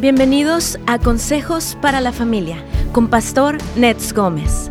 [0.00, 4.70] Bienvenidos a Consejos para la Familia con Pastor Nets Gómez.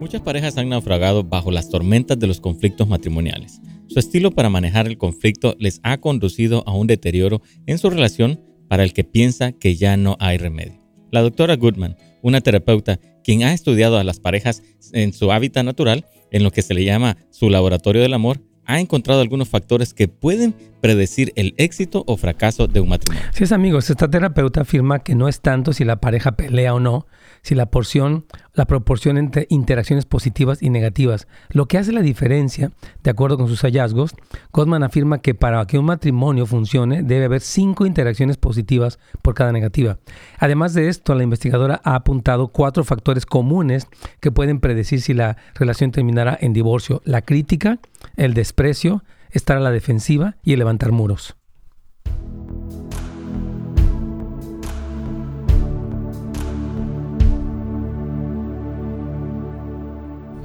[0.00, 3.60] Muchas parejas han naufragado bajo las tormentas de los conflictos matrimoniales.
[3.86, 8.40] Su estilo para manejar el conflicto les ha conducido a un deterioro en su relación
[8.66, 10.80] para el que piensa que ya no hay remedio.
[11.12, 16.04] La doctora Goodman, una terapeuta quien ha estudiado a las parejas en su hábitat natural,
[16.32, 20.08] en lo que se le llama su laboratorio del amor, ha encontrado algunos factores que
[20.08, 23.28] pueden predecir el éxito o fracaso de un matrimonio.
[23.32, 26.80] Sí, es amigos, esta terapeuta afirma que no es tanto si la pareja pelea o
[26.80, 27.06] no,
[27.42, 28.24] si la porción,
[28.54, 31.26] la proporción entre interacciones positivas y negativas.
[31.50, 32.70] Lo que hace la diferencia,
[33.02, 34.14] de acuerdo con sus hallazgos,
[34.52, 39.52] Gottman afirma que para que un matrimonio funcione debe haber cinco interacciones positivas por cada
[39.52, 39.98] negativa.
[40.38, 43.88] Además de esto, la investigadora ha apuntado cuatro factores comunes
[44.20, 47.02] que pueden predecir si la relación terminará en divorcio.
[47.04, 47.78] La crítica,
[48.16, 51.36] el desprecio, estar a la defensiva y el levantar muros.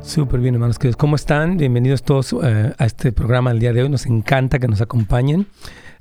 [0.08, 1.58] Súper bien, hermanos ¿Cómo están?
[1.58, 3.90] Bienvenidos todos eh, a este programa el día de hoy.
[3.90, 5.48] Nos encanta que nos acompañen.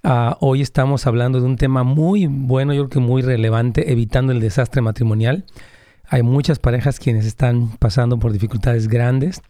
[0.04, 4.30] Ah, hoy estamos hablando de un tema muy bueno, yo creo que muy relevante, evitando
[4.30, 5.44] el desastre matrimonial.
[6.08, 9.42] Hay muchas parejas quienes están pasando por dificultades grandes.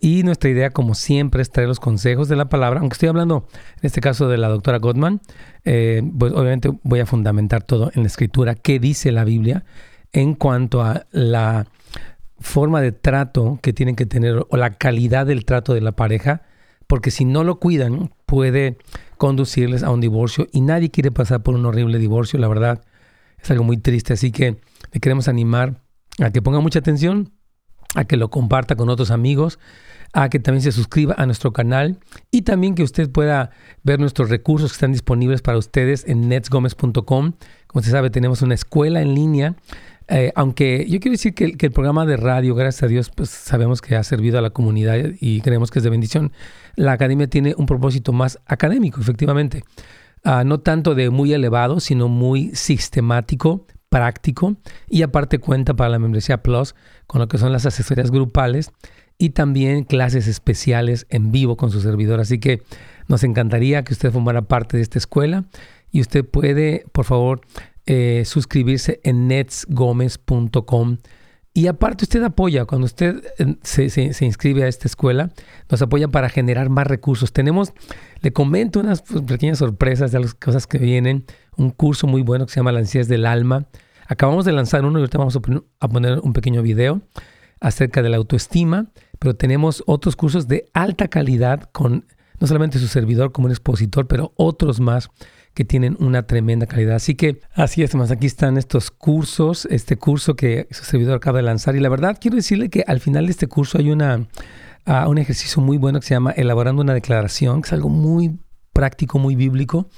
[0.00, 2.80] Y nuestra idea, como siempre, es traer los consejos de la palabra.
[2.80, 5.20] Aunque estoy hablando, en este caso, de la doctora Gottman,
[5.64, 9.64] eh, pues obviamente voy a fundamentar todo en la escritura, qué dice la Biblia
[10.12, 11.66] en cuanto a la
[12.44, 16.42] forma de trato que tienen que tener o la calidad del trato de la pareja,
[16.86, 18.76] porque si no lo cuidan puede
[19.16, 22.84] conducirles a un divorcio y nadie quiere pasar por un horrible divorcio, la verdad
[23.42, 24.58] es algo muy triste, así que
[24.92, 25.80] le queremos animar
[26.20, 27.32] a que ponga mucha atención,
[27.94, 29.58] a que lo comparta con otros amigos,
[30.12, 31.98] a que también se suscriba a nuestro canal
[32.30, 33.50] y también que usted pueda
[33.82, 37.32] ver nuestros recursos que están disponibles para ustedes en netsgomez.com.
[37.66, 39.56] Como usted sabe, tenemos una escuela en línea
[40.08, 43.80] eh, aunque yo quiero decir que, el programa de radio, gracias a Dios, pues sabemos
[43.80, 46.32] que ha servido a la comunidad y creemos que es de bendición.
[46.76, 49.64] La academia tiene un propósito más académico, efectivamente.
[50.22, 54.56] Ah, no tanto de muy elevado, sino muy sistemático, práctico.
[54.88, 56.74] Y aparte cuenta para la membresía Plus
[57.06, 58.72] con lo que son las asesorías grupales
[59.16, 62.20] y también clases especiales en vivo con su servidor.
[62.20, 62.62] Así que
[63.08, 65.44] nos encantaría que usted formara parte de esta escuela
[65.90, 67.42] y usted puede, por favor,
[67.86, 70.98] eh, suscribirse en netsgomez.com.
[71.56, 75.30] Y aparte usted apoya, cuando usted eh, se, inscribe a esta escuela,
[75.70, 77.32] nos apoya para generar más recursos.
[77.32, 77.72] Tenemos,
[78.22, 81.24] le comento unas pues, pequeñas sorpresas de las cosas que vienen.
[81.56, 83.68] Un curso muy bueno que se llama La ansiedad del alma.
[84.08, 87.02] Acabamos de lanzar uno y ahorita vamos a poner un pequeño video
[87.60, 92.04] acerca de la autoestima, pero tenemos otros cursos de alta calidad con
[92.40, 95.08] no solamente su servidor como un expositor, pero otros más
[95.54, 96.96] que tienen una tremenda calidad.
[96.96, 101.38] Así que así es, más aquí están estos cursos, este curso que su servidor acaba
[101.38, 101.76] de lanzar.
[101.76, 104.26] Y la verdad quiero decirle que al final de este curso hay una,
[104.86, 108.38] uh, un ejercicio muy bueno que se llama Elaborando una declaración, que es algo muy
[108.72, 109.88] práctico, muy bíblico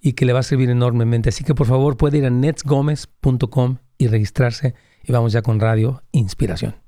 [0.00, 1.30] y que le va a servir enormemente.
[1.30, 6.02] Así que por favor puede ir a netsgomez.com y registrarse y vamos ya con Radio
[6.12, 6.85] Inspiración.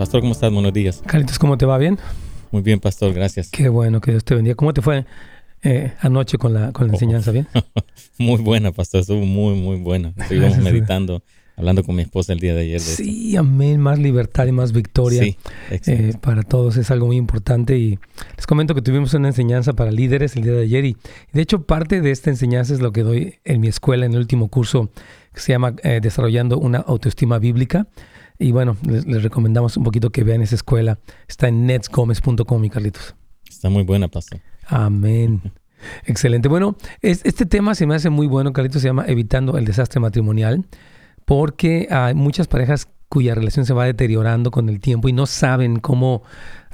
[0.00, 0.50] Pastor, ¿cómo estás?
[0.50, 1.02] Buenos días.
[1.04, 1.76] Carlitos, ¿cómo te va?
[1.76, 1.98] ¿Bien?
[2.52, 3.50] Muy bien, Pastor, gracias.
[3.50, 4.54] Qué bueno, que Dios te bendiga.
[4.54, 5.04] ¿Cómo te fue
[5.62, 6.96] eh, anoche con la, con la oh.
[6.96, 7.32] enseñanza?
[7.32, 7.46] ¿Bien?
[8.18, 10.14] muy buena, Pastor, estuvo muy, muy buena.
[10.16, 11.22] Estuvimos meditando,
[11.54, 12.80] hablando con mi esposa el día de ayer.
[12.80, 15.36] sí, amén, más libertad y más victoria sí,
[15.68, 17.76] eh, para todos es algo muy importante.
[17.76, 17.98] Y
[18.36, 20.96] les comento que tuvimos una enseñanza para líderes el día de ayer y,
[21.34, 24.20] de hecho parte de esta enseñanza es lo que doy en mi escuela en el
[24.20, 24.88] último curso
[25.34, 27.86] que se llama eh, Desarrollando una autoestima bíblica.
[28.40, 30.98] Y bueno, les, recomendamos un poquito que vean esa escuela.
[31.28, 33.14] Está en netsgomez.com, mi Carlitos.
[33.46, 34.40] Está muy buena, pastor.
[34.66, 35.42] Amén.
[36.06, 36.48] Excelente.
[36.48, 40.64] Bueno, este tema se me hace muy bueno, Carlitos, se llama Evitando el desastre matrimonial,
[41.26, 45.78] porque hay muchas parejas cuya relación se va deteriorando con el tiempo y no saben
[45.78, 46.22] cómo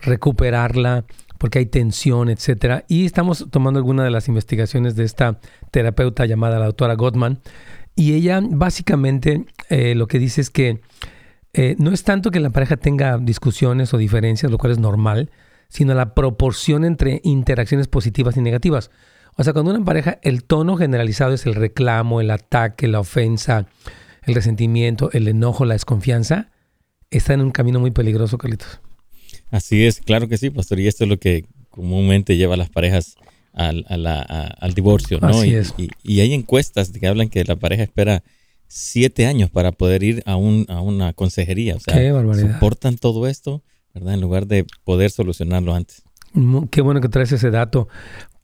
[0.03, 1.05] recuperarla
[1.37, 2.85] porque hay tensión, etcétera.
[2.87, 5.41] Y estamos tomando alguna de las investigaciones de esta
[5.73, 7.41] terapeuta llamada la doctora Gottman.
[7.97, 10.81] Y ella básicamente eh, lo que dice es que
[11.59, 15.31] eh, no es tanto que la pareja tenga discusiones o diferencias, lo cual es normal,
[15.71, 18.91] sino la proporción entre interacciones positivas y negativas.
[19.37, 23.69] O sea, cuando una pareja, el tono generalizado es el reclamo, el ataque, la ofensa,
[24.25, 26.51] el resentimiento, el enojo, la desconfianza,
[27.11, 28.81] está en un camino muy peligroso, Carlitos.
[29.51, 30.79] Así es, claro que sí, pastor.
[30.79, 33.17] Y esto es lo que comúnmente lleva a las parejas
[33.55, 33.83] al,
[34.75, 35.29] divorcio, ¿no?
[35.29, 35.75] Así y, es.
[36.03, 38.23] y, hay encuestas que hablan que la pareja espera
[38.69, 41.77] siete años para poder ir a, un, a una consejería.
[41.77, 42.55] O sea, Qué barbaridad.
[42.55, 43.63] soportan todo esto,
[43.95, 44.15] ¿verdad?
[44.15, 46.03] En lugar de poder solucionarlo antes.
[46.71, 47.89] Qué bueno que traes ese dato.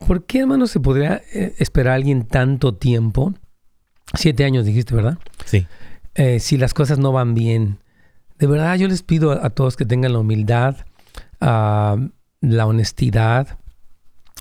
[0.07, 3.35] ¿Por qué, hermano, se podría eh, esperar a alguien tanto tiempo?
[4.15, 5.19] Siete años dijiste, ¿verdad?
[5.45, 5.67] Sí.
[6.15, 7.79] Eh, si las cosas no van bien.
[8.39, 10.77] De verdad, yo les pido a, a todos que tengan la humildad,
[11.41, 11.97] ah,
[12.41, 13.59] la honestidad,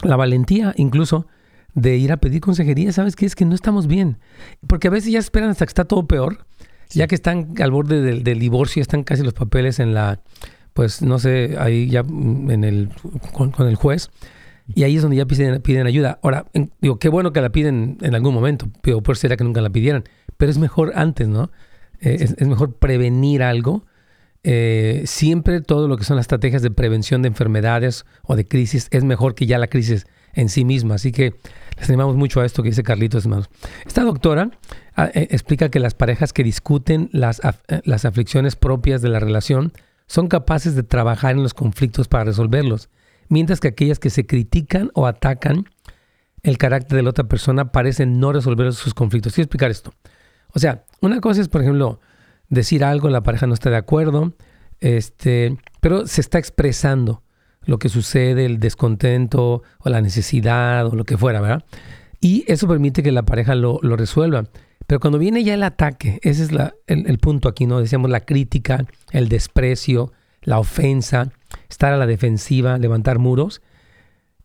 [0.03, 1.27] la valentía incluso
[1.73, 2.91] de ir a pedir consejería.
[2.91, 3.25] ¿Sabes qué?
[3.25, 4.17] Es que no estamos bien.
[4.67, 6.45] Porque a veces ya esperan hasta que está todo peor,
[6.89, 10.21] ya que están al borde del, del divorcio, están casi los papeles en la,
[10.73, 12.89] pues no sé, ahí ya mm, en el,
[13.33, 14.09] con, con el juez.
[14.73, 16.19] Y ahí es donde ya piden, piden ayuda.
[16.23, 19.43] Ahora, en- digo, qué bueno que la piden en algún momento, pero por será que
[19.43, 20.03] nunca la pidieran.
[20.37, 21.51] Pero es mejor antes, ¿no?
[21.99, 23.85] Eh, es, es mejor prevenir algo.
[24.43, 28.87] Eh, siempre todo lo que son las estrategias de prevención de enfermedades o de crisis
[28.89, 30.95] es mejor que ya la crisis en sí misma.
[30.95, 31.35] Así que
[31.81, 33.49] les animamos mucho a esto que dice Carlitos, hermanos.
[33.87, 34.51] Esta doctora
[34.95, 39.19] ah, eh, explica que las parejas que discuten las, eh, las aflicciones propias de la
[39.19, 39.73] relación
[40.05, 42.89] son capaces de trabajar en los conflictos para resolverlos,
[43.29, 45.65] mientras que aquellas que se critican o atacan
[46.43, 49.33] el carácter de la otra persona parecen no resolver sus conflictos.
[49.33, 49.91] Quiero explicar esto.
[50.53, 51.99] O sea, una cosa es, por ejemplo,
[52.49, 54.33] decir algo, la pareja no está de acuerdo,
[54.81, 57.23] este, pero se está expresando
[57.65, 61.63] lo que sucede, el descontento o la necesidad o lo que fuera, ¿verdad?
[62.19, 64.45] Y eso permite que la pareja lo, lo resuelva.
[64.91, 66.49] Pero cuando viene ya el ataque, ese es
[66.87, 67.79] el, punto aquí, ¿no?
[67.79, 70.11] Decíamos la crítica, el desprecio,
[70.41, 71.31] la ofensa,
[71.69, 73.61] estar a la defensiva, levantar muros.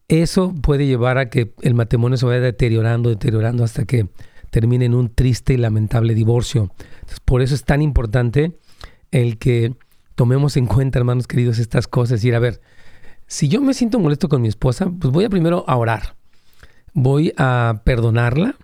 [0.07, 4.09] Eso puede llevar a que el matrimonio se vaya deteriorando, deteriorando hasta que
[4.51, 6.71] termine en un triste y lamentable divorcio.
[7.25, 8.57] Por eso es tan importante
[9.11, 9.75] el que
[10.15, 12.25] tomemos en cuenta, hermanos queridos, estas cosas.
[12.25, 12.61] Y a ver,
[13.27, 16.17] si yo me siento molesto con mi esposa, pues voy a primero a orar.
[16.93, 18.57] Voy a perdonarla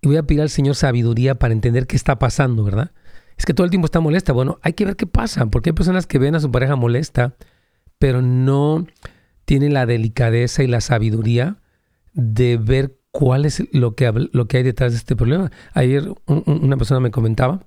[0.00, 2.92] y voy a pedir al Señor sabiduría para entender qué está pasando, ¿verdad?
[3.36, 4.32] Es que todo el tiempo está molesta.
[4.32, 7.34] Bueno, hay que ver qué pasa, porque hay personas que ven a su pareja molesta,
[7.98, 8.86] pero no
[9.44, 11.56] tienen la delicadeza y la sabiduría
[12.12, 15.50] de ver cuál es lo que, lo que hay detrás de este problema.
[15.72, 17.66] Ayer un- una persona me comentaba,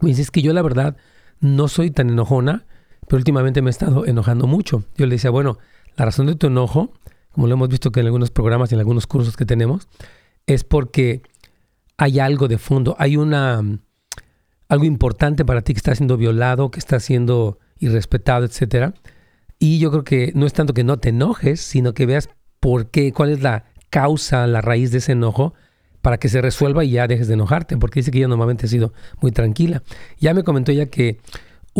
[0.00, 0.96] me dice, es que yo la verdad
[1.40, 2.66] no soy tan enojona,
[3.10, 4.84] pero últimamente me he estado enojando mucho.
[4.96, 5.58] Yo le decía, bueno,
[5.96, 6.92] la razón de tu enojo,
[7.32, 9.88] como lo hemos visto que en algunos programas y en algunos cursos que tenemos,
[10.46, 11.22] es porque
[11.96, 13.64] hay algo de fondo, hay una
[14.68, 18.94] algo importante para ti que está siendo violado, que está siendo irrespetado, etcétera.
[19.58, 22.28] Y yo creo que no es tanto que no te enojes, sino que veas
[22.60, 25.52] por qué, cuál es la causa, la raíz de ese enojo,
[26.00, 28.68] para que se resuelva y ya dejes de enojarte, porque dice que ella normalmente ha
[28.68, 29.82] sido muy tranquila.
[30.20, 31.18] Ya me comentó ella que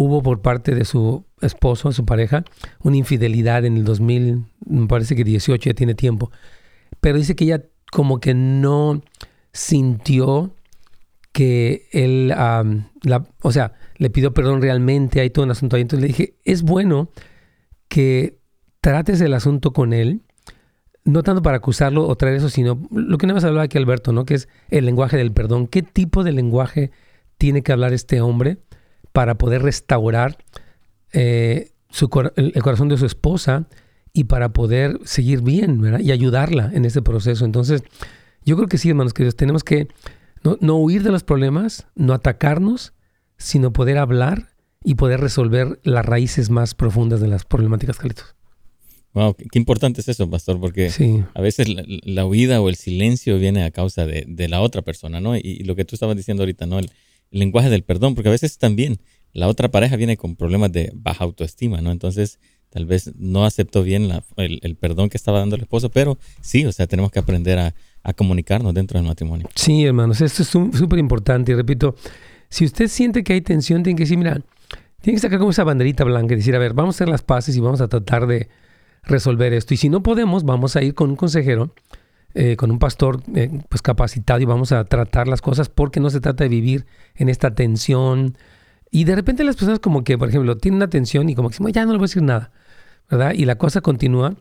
[0.01, 2.43] hubo por parte de su esposo, su pareja,
[2.83, 6.31] una infidelidad en el 2000, me parece que 18, ya tiene tiempo.
[7.01, 7.63] Pero dice que ella
[7.93, 9.03] como que no
[9.53, 10.55] sintió
[11.33, 12.33] que él,
[13.43, 15.83] o sea, le pidió perdón realmente, hay todo un asunto ahí.
[15.83, 17.11] Entonces le dije, es bueno
[17.89, 18.39] que
[18.81, 20.23] trates el asunto con él,
[21.05, 24.13] no tanto para acusarlo o traer eso, sino lo que no hemos hablado aquí, Alberto,
[24.13, 24.25] ¿no?
[24.25, 25.67] Que es el lenguaje del perdón.
[25.67, 26.91] ¿Qué tipo de lenguaje
[27.37, 28.59] tiene que hablar este hombre
[29.13, 30.39] para poder restaurar
[31.13, 33.67] eh, su el, el corazón de su esposa
[34.13, 36.01] y para poder seguir bien, ¿verdad?
[36.01, 37.45] Y ayudarla en ese proceso.
[37.45, 37.83] Entonces,
[38.45, 39.89] yo creo que sí, hermanos queridos, tenemos que
[40.43, 42.93] no, no huir de los problemas, no atacarnos,
[43.37, 44.51] sino poder hablar
[44.83, 48.35] y poder resolver las raíces más profundas de las problemáticas, Carlitos.
[49.13, 52.69] Wow, qué, qué importante es eso, pastor, porque Sí, a veces la, la huida o
[52.69, 55.37] el silencio viene a causa de, de la otra persona, ¿no?
[55.37, 56.79] Y, y lo que tú estabas diciendo ahorita, ¿no?
[56.79, 56.91] El,
[57.31, 59.01] lenguaje del perdón, porque a veces también
[59.33, 61.91] la otra pareja viene con problemas de baja autoestima, ¿no?
[61.93, 66.19] Entonces, tal vez no aceptó bien la- el, perdón que estaba dando el esposo, pero
[66.41, 69.49] sí, o sea, tenemos que aprender a, a comunicarnos dentro del matrimonio.
[69.55, 71.53] sí, hermanos, esto es súper importante.
[71.53, 71.95] Y repito,
[72.49, 74.41] si usted siente que hay tensión, tiene que decir, mira,
[75.01, 77.23] tiene que sacar como esa banderita blanca y decir, a ver, vamos a hacer las
[77.23, 78.49] paces y vamos a tratar de
[79.05, 79.75] resolver esto.
[79.75, 81.73] Y si no podemos, vamos a ir con un consejero,
[82.35, 86.11] eh, con un pastor eh, pues capacitado y vamos a tratar las cosas porque no
[86.11, 88.37] se trata de vivir en esta tensión.
[88.91, 91.55] Y de repente las personas como que, por ejemplo, tienen una tensión y como que
[91.55, 92.53] dicen, "Bueno, ya no le voy a decir nada,
[93.11, 93.33] ¿verdad?
[93.35, 94.37] Y la cosa continúa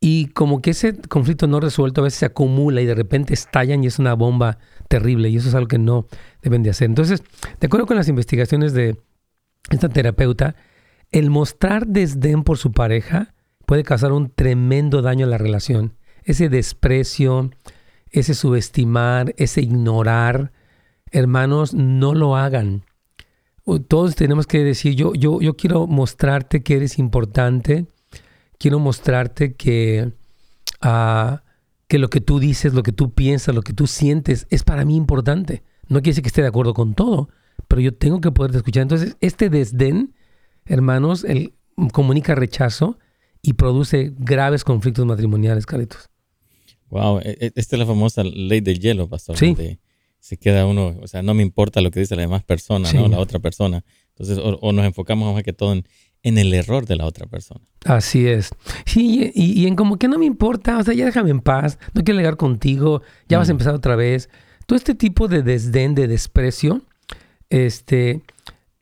[0.00, 3.84] y como que ese conflicto no resuelto a veces se acumula y de repente estallan
[3.84, 6.06] y es una bomba terrible y eso es algo que no
[6.42, 6.86] deben de hacer.
[6.86, 7.22] Entonces,
[7.60, 8.96] de acuerdo con las investigaciones de
[9.70, 10.56] esta terapeuta,
[11.12, 13.34] el mostrar desdén por su pareja
[13.66, 15.94] puede causar un tremendo daño a la relación.
[16.24, 17.50] Ese desprecio,
[18.10, 20.52] ese subestimar, ese ignorar,
[21.10, 22.84] hermanos, no lo hagan.
[23.88, 27.86] Todos tenemos que decir, yo, yo, yo quiero mostrarte que eres importante,
[28.58, 30.12] quiero mostrarte que,
[30.80, 31.44] ah,
[31.86, 34.84] que lo que tú dices, lo que tú piensas, lo que tú sientes es para
[34.84, 35.62] mí importante.
[35.88, 37.28] No quiere decir que esté de acuerdo con todo,
[37.68, 38.82] pero yo tengo que poder escuchar.
[38.82, 40.14] Entonces, este desdén,
[40.64, 41.54] hermanos, él
[41.92, 42.98] comunica rechazo
[43.42, 46.08] y produce graves conflictos matrimoniales, Carlitos.
[46.90, 49.36] Wow, e, e, esta es la famosa ley del hielo, pastor.
[49.36, 49.78] Sí.
[50.18, 53.08] se queda uno, o sea, no me importa lo que dice la demás persona, ¿no?
[53.08, 53.84] La otra persona.
[54.10, 55.86] Entonces, o, nos enfocamos más que todo en,
[56.22, 57.60] en, el error de la otra persona.
[57.86, 58.50] Así es.
[58.84, 62.04] Sí, y, en como que no me importa, o sea, ya déjame en paz, no
[62.04, 64.28] quiero llegar contigo, ya vas a empezar otra vez.
[64.66, 66.82] Todo este tipo de desdén, de desprecio,
[67.48, 68.22] este,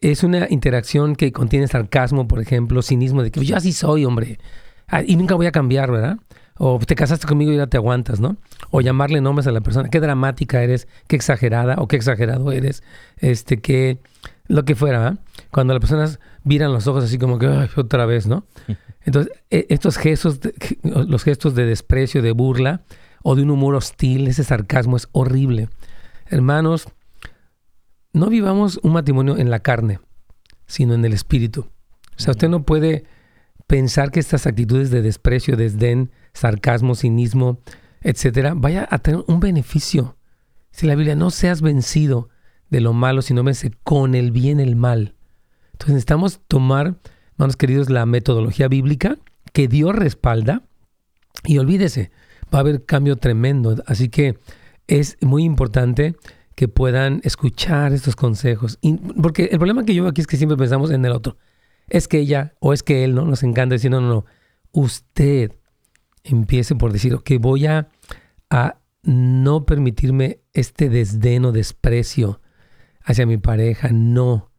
[0.00, 4.38] es una interacción que contiene sarcasmo, por ejemplo, cinismo, de que yo así soy, hombre,
[4.86, 6.18] ah, y nunca voy a cambiar, ¿verdad?
[6.56, 8.36] O te casaste conmigo y ya te aguantas, ¿no?
[8.70, 12.82] O llamarle nombres a la persona, qué dramática eres, qué exagerada o qué exagerado eres,
[13.18, 13.98] este, que
[14.46, 15.18] lo que fuera, ¿verdad?
[15.50, 18.46] Cuando las personas viran los ojos así como que, Ay, otra vez, ¿no?
[19.04, 20.40] Entonces, e, estos gestos,
[20.82, 22.82] los gestos de desprecio, de burla
[23.22, 25.68] o de un humor hostil, ese sarcasmo es horrible.
[26.26, 26.88] Hermanos,
[28.12, 30.00] no vivamos un matrimonio en la carne,
[30.66, 31.68] sino en el espíritu.
[32.16, 33.04] O sea, usted no puede
[33.66, 37.60] pensar que estas actitudes de desprecio, desdén, sarcasmo, cinismo,
[38.00, 40.16] etcétera, vaya a tener un beneficio.
[40.70, 42.28] Si la Biblia no seas vencido
[42.70, 45.14] de lo malo, sino vence con el bien el mal.
[45.72, 46.98] Entonces necesitamos tomar,
[47.32, 49.16] hermanos queridos, la metodología bíblica
[49.52, 50.62] que Dios respalda
[51.44, 52.10] y olvídese,
[52.52, 53.76] va a haber cambio tremendo.
[53.86, 54.38] Así que
[54.86, 56.16] es muy importante
[56.58, 58.80] que puedan escuchar estos consejos.
[59.22, 61.36] porque el problema que yo veo aquí es que siempre pensamos en el otro.
[61.86, 63.24] Es que ella o es que él, ¿no?
[63.24, 64.24] Nos encanta decir, no, no, no.
[64.72, 65.52] Usted
[66.24, 67.90] empiece por decir, ok, voy a,
[68.50, 72.40] a no permitirme este desdén o desprecio
[73.04, 74.50] hacia mi pareja, no.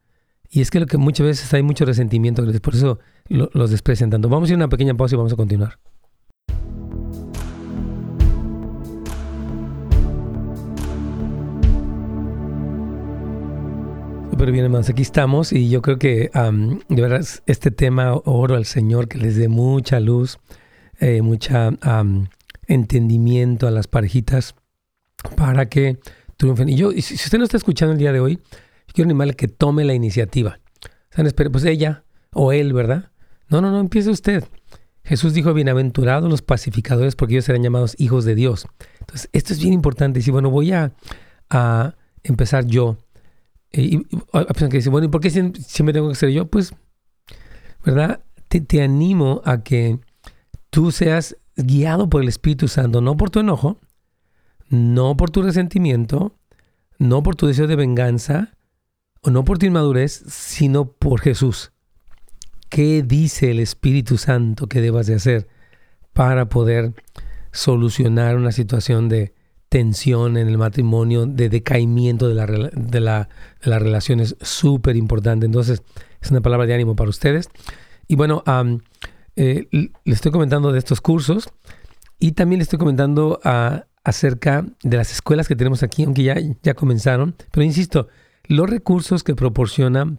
[0.50, 4.30] Y es que lo que muchas veces hay mucho resentimiento, por eso los desprecian tanto.
[4.30, 5.80] Vamos a ir a una pequeña pausa y vamos a continuar.
[14.40, 14.88] Súper bien, hermanos.
[14.88, 16.32] Aquí estamos y yo creo que
[16.88, 20.40] de verdad este tema oro al Señor que les dé mucha luz,
[21.02, 21.72] eh, mucha
[22.66, 24.56] entendimiento a las parejitas
[25.36, 26.00] para que
[26.38, 26.70] triunfen.
[26.70, 28.40] Y yo, si usted no está escuchando el día de hoy,
[28.94, 30.62] quiero animarle que tome la iniciativa.
[31.18, 33.12] O pues ella o él, ¿verdad?
[33.50, 34.46] No, no, no, empiece usted.
[35.04, 38.68] Jesús dijo, bienaventurados los pacificadores porque ellos serán llamados hijos de Dios.
[39.02, 40.20] Entonces, esto es bien importante.
[40.20, 40.94] Y si, bueno, voy a,
[41.50, 42.96] a empezar yo
[43.72, 43.98] y,
[44.34, 46.48] hay personas que dicen, bueno, ¿y por qué siempre tengo que ser yo?
[46.48, 46.74] Pues,
[47.86, 48.24] ¿verdad?
[48.48, 50.00] Te, te animo a que
[50.70, 53.80] tú seas guiado por el Espíritu Santo, no por tu enojo,
[54.70, 56.36] no por tu resentimiento,
[56.98, 58.56] no por tu deseo de venganza,
[59.22, 61.72] o no por tu inmadurez, sino por Jesús.
[62.70, 65.48] ¿Qué dice el Espíritu Santo que debas de hacer
[66.14, 66.94] para poder
[67.52, 69.34] solucionar una situación de
[69.70, 73.30] tensión en el matrimonio, de decaimiento de, la, de, la,
[73.64, 75.46] de las relaciones, súper importante.
[75.46, 75.84] Entonces,
[76.22, 77.50] es una palabra de ánimo para ustedes.
[78.08, 78.44] Y bueno,
[79.36, 81.50] eh, le estoy comentando de estos cursos
[82.20, 86.36] y también le estoy comentando ah, acerca de las escuelas que tenemos aquí, aunque ya,
[86.64, 87.36] ya comenzaron.
[87.52, 88.08] Pero insisto,
[88.46, 90.18] los recursos que proporciona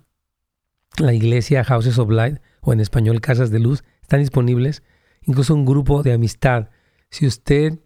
[0.98, 4.82] la iglesia Houses of Light, o en español Casas de Luz, están disponibles.
[5.22, 6.70] Incluso un grupo de amistad.
[7.10, 7.78] Si usted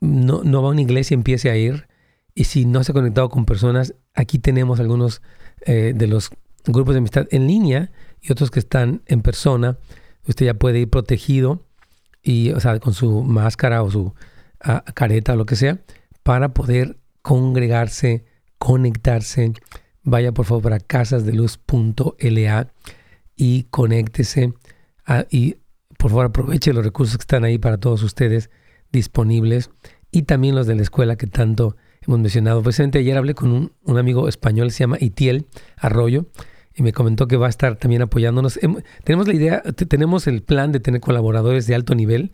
[0.00, 1.88] no, no va a una iglesia, empiece a ir.
[2.34, 5.22] Y si no se ha conectado con personas, aquí tenemos algunos
[5.62, 6.30] eh, de los
[6.66, 7.90] grupos de amistad en línea
[8.20, 9.78] y otros que están en persona.
[10.26, 11.64] Usted ya puede ir protegido
[12.22, 14.14] y, o sea, con su máscara o su
[14.60, 15.80] ah, careta o lo que sea,
[16.22, 18.24] para poder congregarse,
[18.58, 19.52] conectarse.
[20.02, 22.72] Vaya por favor a casasdeluz.la
[23.36, 24.54] y conéctese.
[25.30, 25.56] y
[25.96, 28.50] por favor aproveche los recursos que están ahí para todos ustedes
[28.92, 29.70] disponibles
[30.10, 31.76] y también los de la escuela que tanto
[32.06, 32.62] hemos mencionado.
[32.62, 36.26] Precisamente ayer hablé con un, amigo español, se llama Itiel Arroyo,
[36.74, 38.58] y me comentó que va a estar también apoyándonos.
[39.04, 42.32] Tenemos la idea, tenemos el plan de tener colaboradores de alto nivel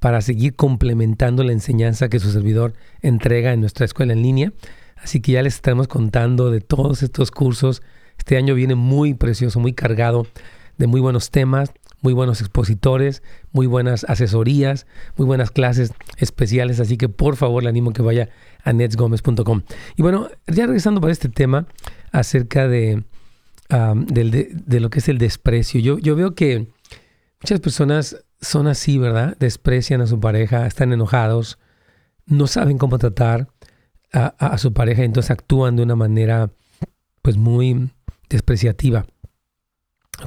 [0.00, 4.52] para seguir complementando la enseñanza que su servidor entrega en nuestra escuela en línea.
[4.96, 7.82] Así que ya les estaremos contando de todos estos cursos.
[8.18, 10.26] Este año viene muy precioso, muy cargado
[10.76, 11.72] de muy buenos temas
[12.04, 17.70] muy buenos expositores, muy buenas asesorías, muy buenas clases especiales, así que por favor le
[17.70, 18.28] animo a que vaya
[18.62, 19.62] a netsgomez.com.
[19.96, 21.66] Y bueno, ya regresando para este tema
[22.12, 23.04] acerca de,
[23.70, 26.68] de, lo que es el desprecio, yo, yo veo que
[27.40, 29.34] muchas personas son así, ¿verdad?
[29.40, 31.58] Desprecian a su pareja, están enojados,
[32.26, 33.48] no saben cómo tratar
[34.12, 36.50] a, a su pareja, entonces actúan de una manera
[37.22, 37.90] pues muy
[38.28, 39.06] despreciativa.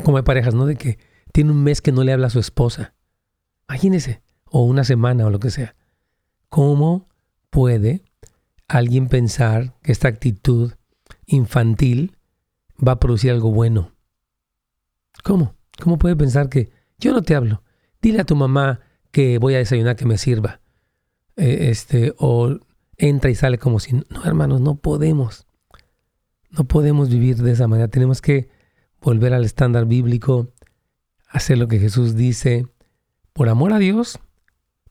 [0.03, 0.65] Como hay parejas, ¿no?
[0.65, 0.98] De que
[1.38, 2.96] tiene un mes que no le habla a su esposa.
[3.70, 5.75] Imagínese, o una semana o lo que sea.
[6.50, 7.08] ¿Cómo
[7.51, 8.01] puede
[8.67, 10.74] alguien pensar que esta actitud
[11.27, 12.17] infantil
[12.75, 13.91] va a producir algo bueno.
[15.24, 15.53] ¿Cómo?
[15.79, 17.62] ¿Cómo puede pensar que yo no te hablo?
[18.01, 18.79] Dile a tu mamá
[19.12, 20.62] que voy a desayunar que me sirva.
[21.36, 22.58] Eh, este, o
[22.98, 25.46] entra y sale como si, no, hermanos, no podemos.
[26.50, 27.89] No podemos vivir de esa manera.
[27.89, 28.50] Tenemos que
[29.01, 30.51] volver al estándar bíblico,
[31.27, 32.67] hacer lo que Jesús dice,
[33.34, 34.19] por amor a Dios,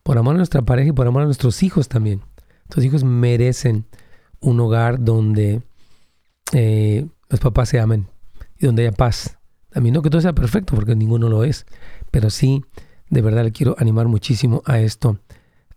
[0.03, 2.23] por amor a nuestra pareja y por amor a nuestros hijos también.
[2.65, 3.87] Nuestros hijos merecen
[4.41, 5.63] un hogar donde
[6.53, 8.07] eh, los papás se amen
[8.59, 9.39] y donde haya paz.
[9.71, 11.67] También no que todo sea perfecto, porque ninguno lo es,
[12.11, 12.65] pero sí,
[13.11, 15.19] de verdad le quiero animar muchísimo a esto,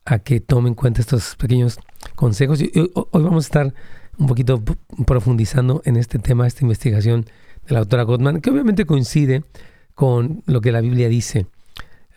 [0.05, 1.79] a que tomen en cuenta estos pequeños
[2.15, 2.61] consejos.
[2.61, 3.73] Y hoy vamos a estar
[4.17, 4.63] un poquito
[5.05, 7.25] profundizando en este tema, esta investigación
[7.67, 9.43] de la autora Gottman, que obviamente coincide
[9.99, 11.47] con lo que la Biblia dice.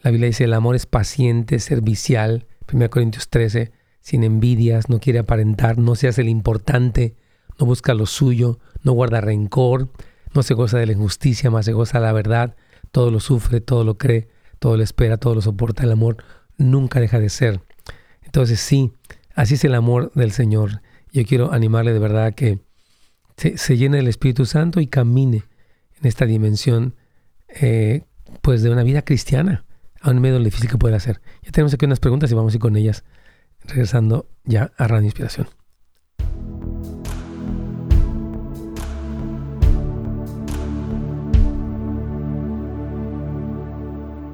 [0.03, 5.19] La Biblia dice, el amor es paciente, servicial, 1 Corintios 13, sin envidias, no quiere
[5.19, 7.17] aparentar, no se hace el importante,
[7.59, 9.89] no busca lo suyo, no guarda rencor,
[10.33, 12.55] no se goza de la injusticia, más se goza de la verdad,
[12.93, 14.29] todo lo sufre, todo lo cree,
[14.61, 15.83] todo lo espera, todo lo soporta.
[15.83, 16.19] El amor
[16.59, 17.63] nunca deja de ser.
[18.23, 18.93] Entonces sí,
[19.35, 20.83] así es el amor del Señor.
[21.11, 22.61] Yo quiero animarle de verdad a que
[23.37, 25.43] se, llene del Espíritu Santo y camine
[26.01, 26.95] en esta dimensión
[27.61, 28.03] eh,
[28.41, 29.65] pues de una vida cristiana,
[30.01, 31.21] a un medio difícil que pueda hacer.
[31.43, 33.05] Ya tenemos aquí unas preguntas y vamos a ir con ellas
[33.65, 35.49] regresando ya a Radio Inspiración.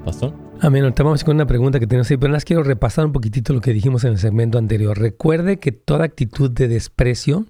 [0.05, 0.33] Pastor.
[0.61, 0.83] Amén.
[0.83, 3.61] Ahorita vamos con una pregunta que tenemos ahí, pero las quiero repasar un poquitito lo
[3.61, 4.97] que dijimos en el segmento anterior.
[4.97, 7.45] Recuerde que toda actitud de desprecio,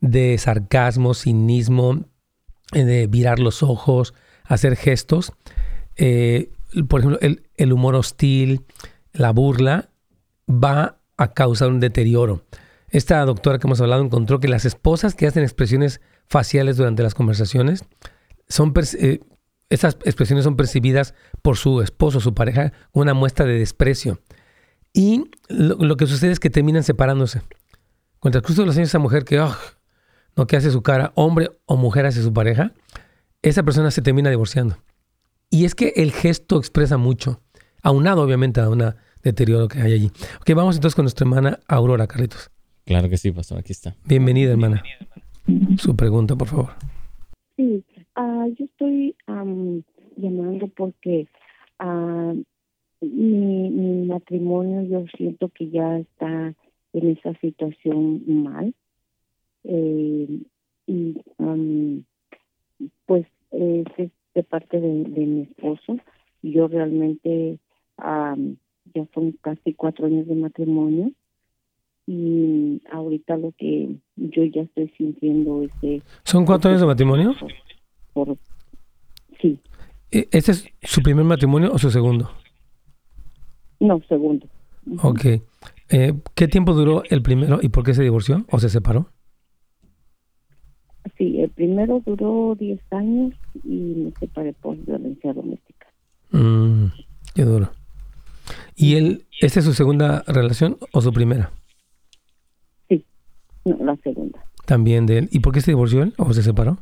[0.00, 2.06] de sarcasmo, cinismo,
[2.72, 5.32] eh, de virar los ojos, hacer gestos,
[5.96, 6.50] eh,
[6.88, 8.64] por ejemplo, el, humor hostil,
[9.12, 9.90] la burla,
[10.48, 12.44] va a causar un deterioro.
[12.88, 17.14] Esta doctora que hemos hablado encontró que las esposas que hacen expresiones faciales durante las
[17.14, 17.84] conversaciones
[18.48, 19.20] son eh,
[19.70, 24.20] esas expresiones son percibidas por su esposo, su pareja, una muestra de desprecio.
[24.92, 27.40] Y lo, que sucede es que terminan separándose.
[28.18, 29.42] Con el transcurso de los años, esa mujer que,
[30.36, 32.72] no, que hace su cara, hombre o mujer hacia su pareja,
[33.42, 34.76] esa persona se termina divorciando.
[35.50, 37.40] Y es que el gesto expresa mucho,
[37.82, 40.10] aunado obviamente a una deterioro que hay allí.
[40.40, 42.50] Ok, vamos entonces con nuestra hermana Aurora, Carlitos.
[42.84, 43.94] Claro que sí, pastor, aquí está.
[44.06, 44.82] Bienvenida, hermana.
[45.76, 46.70] Su pregunta, por favor.
[47.56, 47.84] Sí,
[48.16, 51.26] uh, yo estoy llamando porque
[51.80, 52.42] uh,
[53.00, 56.54] mi, mi, matrimonio yo siento que ya está
[56.92, 58.74] en esa situación mal.
[59.64, 60.40] Eh,
[60.86, 61.14] y
[63.06, 65.98] pues es de parte de, de mi esposo.
[66.42, 67.58] Yo realmente
[67.96, 71.12] ya son casi cuatro años de matrimonio
[72.06, 76.02] y ahorita lo que yo ya estoy sintiendo es que...
[76.24, 77.34] ¿Son cuatro años de matrimonio?
[78.12, 78.36] Por,
[79.40, 79.60] sí.
[80.10, 82.30] ¿E, ¿Este es su primer matrimonio o su segundo?
[83.78, 84.46] No, segundo.
[85.02, 85.24] Ok.
[85.90, 89.11] Eh, ¿Qué tiempo duró el primero y por qué se divorció o se separó?
[91.18, 95.86] Sí, el primero duró 10 años y me separé por violencia doméstica.
[96.30, 96.86] Mm,
[97.34, 97.70] qué duro.
[98.74, 101.50] ¿Y él, esta es su segunda relación o su primera?
[102.88, 103.04] Sí,
[103.64, 104.44] la segunda.
[104.66, 105.28] También de él.
[105.30, 106.78] ¿Y por qué se divorció él o se separó?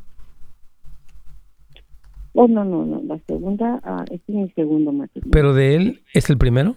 [2.33, 3.01] Oh, no, no, no.
[3.03, 5.31] La segunda uh, es mi segundo matrimonio.
[5.31, 6.75] ¿Pero de él es el primero?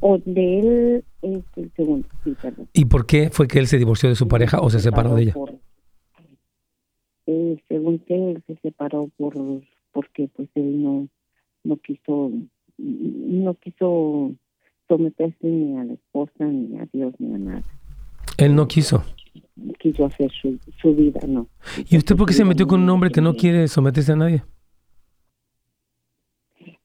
[0.00, 2.68] O de él es el segundo, sí, perdón.
[2.72, 5.22] ¿Y por qué fue que él se divorció de su pareja o se separó de
[5.22, 5.34] ella?
[7.28, 9.34] eh, según que él se separó por
[9.92, 11.08] porque pues él no
[11.62, 12.32] no quiso
[12.78, 14.32] no quiso
[14.88, 17.62] someterse ni a la esposa ni a Dios ni a nada.
[18.38, 19.04] Él no quiso.
[19.78, 21.48] Quiso hacer su, su vida, no.
[21.88, 24.42] ¿Y usted por qué se metió con un hombre que no quiere someterse a nadie?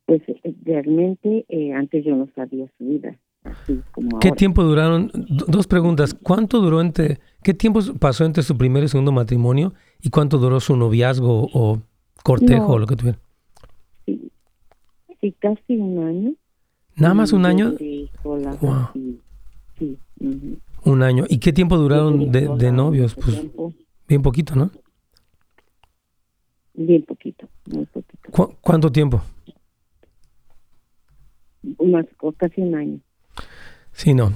[0.06, 3.18] Pues eh, realmente eh, antes yo no sabía su vida.
[3.44, 5.12] Así como ¿Qué tiempo duraron?
[5.14, 6.14] Dos preguntas.
[6.14, 10.60] ¿Cuánto duró entre, qué tiempo pasó entre su primer y segundo matrimonio y cuánto duró
[10.60, 11.82] su noviazgo o
[12.24, 13.20] cortejo o lo que tuviera?
[14.06, 16.34] Sí, casi un año.
[16.96, 17.74] ¿Nada más un año?
[18.24, 18.90] wow.
[19.80, 19.98] Sí.
[20.86, 21.26] Un año.
[21.30, 23.16] ¿Y qué tiempo duraron de, de novios?
[23.16, 23.42] Pues
[24.08, 24.70] bien poquito, ¿no?
[26.74, 28.32] Bien poquito, muy poquito.
[28.32, 29.22] ¿Cu ¿Cuánto tiempo?
[31.86, 32.06] Más,
[32.38, 33.00] casi un año.
[33.92, 34.34] Sí, no.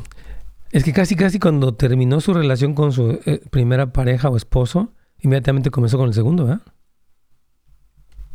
[0.71, 4.93] Es que casi, casi cuando terminó su relación con su eh, primera pareja o esposo,
[5.19, 6.61] inmediatamente comenzó con el segundo, ¿verdad?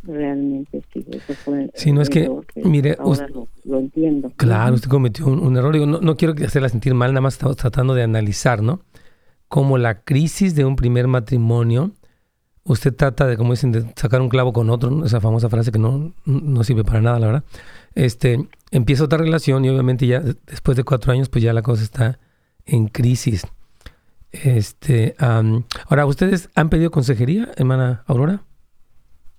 [0.03, 3.27] realmente sí, eso fue Sí, no es que, mire, ahora
[3.63, 4.31] lo, entiendo.
[4.35, 5.75] Claro, usted cometió un, error.
[5.75, 8.81] no, no quiero hacerla sentir mal, nada más estamos tratando de analizar, ¿no?
[9.47, 11.91] Como la crisis de un primer matrimonio,
[12.65, 15.79] usted trata de, como dicen, de sacar un clavo con otro, esa famosa frase que
[15.79, 17.43] no, no sirve para nada, la verdad.
[17.95, 21.83] Este, empieza otra relación y obviamente ya después de cuatro años, pues ya la cosa
[21.83, 22.19] está
[22.65, 23.45] en crisis.
[24.31, 28.43] Este, ahora, ¿ustedes han pedido consejería, hermana Aurora?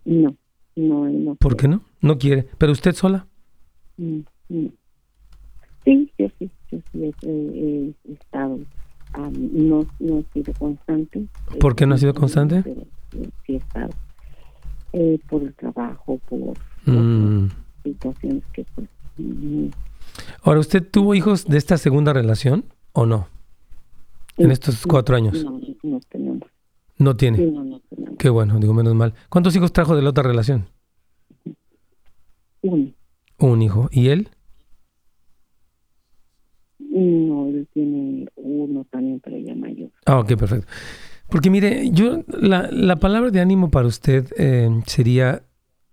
[0.05, 0.37] No,
[0.77, 1.35] no, no.
[1.37, 1.83] ¿Por qué no?
[2.01, 2.47] No quiere.
[2.59, 3.27] ¿Pero usted sola?
[3.97, 4.67] Mm, mm.
[5.85, 8.59] Sí, yo sí, yo sí he, estado.
[9.17, 11.27] no, no he sido constante.
[11.59, 12.63] ¿Por qué no ha sido constante?
[13.46, 13.90] Sí he estado.
[14.92, 17.48] Eh, por el trabajo, por mm.
[17.83, 18.88] situaciones que pues...
[20.42, 23.29] Ahora, ¿usted tuvo hijos de esta segunda relación o no?
[24.37, 25.44] En estos cuatro años.
[25.44, 26.48] No, no tenemos.
[26.98, 27.38] ¿No tiene?
[27.38, 28.18] Sí, no, no tenemos.
[28.18, 29.14] Qué bueno, digo, menos mal.
[29.29, 30.66] ¿Cuántos hijos trajo de la otra relación?
[32.62, 32.92] Uno.
[33.38, 33.88] Un hijo.
[33.92, 34.29] ¿Y él?
[36.79, 39.90] No, él tiene uno también, pero ya mayor.
[40.07, 40.66] Ah, ok, perfecto.
[41.29, 45.43] Porque mire, yo, la, la palabra de ánimo para usted eh, sería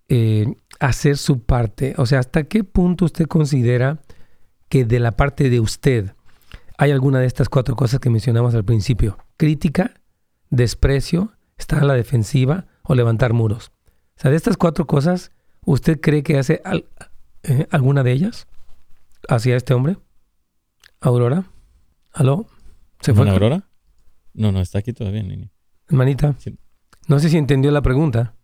[0.10, 1.94] eh, hacer su parte.
[1.98, 4.00] O sea, ¿hasta qué punto usted considera
[4.70, 6.13] que de la parte de usted
[6.78, 9.17] hay alguna de estas cuatro cosas que mencionamos al principio.
[9.38, 9.94] Crítica,
[10.50, 13.72] desprecio, estar a la defensiva o levantar muros.
[14.17, 15.32] O sea, de estas cuatro cosas,
[15.63, 16.62] ¿usted cree que hace
[17.44, 18.48] eh, alguna de ellas
[19.30, 19.98] hacia este hombre?
[21.02, 21.44] Aurora,
[22.13, 22.48] ¿aló?
[23.02, 23.30] ¿Se fue?
[23.30, 23.67] ¿Aurora?
[24.34, 25.50] No, no, está aquí todavía, Nini.
[25.88, 26.36] Hermanita,
[27.08, 28.36] no sé si entendió la pregunta.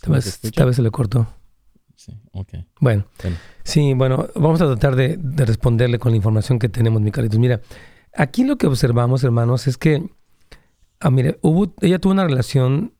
[0.00, 1.26] Tal vez, tal vez se le cortó.
[1.96, 2.48] Sí, ok.
[2.80, 3.06] Bueno,
[3.62, 7.38] sí, bueno, vamos a tratar de, responderle con la información que tenemos, mi Carlitos.
[7.38, 7.60] Mira,
[8.14, 10.06] aquí lo que observamos, hermanos, es que,
[11.00, 12.94] ah, mire, hubo, ella tuvo una relación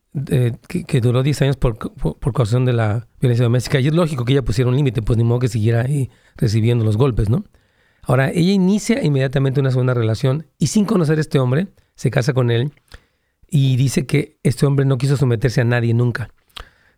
[0.69, 4.33] que, duró 10 años por, por, causa de la violencia doméstica y es lógico que
[4.33, 7.45] ella pusiera un límite, pues ni modo que siguiera ahí recibiendo los golpes, ¿no?
[8.07, 12.33] Ahora, ella inicia inmediatamente una segunda relación y sin conocer a este hombre, se casa
[12.33, 12.73] con él
[13.49, 16.31] y dice que este hombre no quiso someterse a nadie nunca,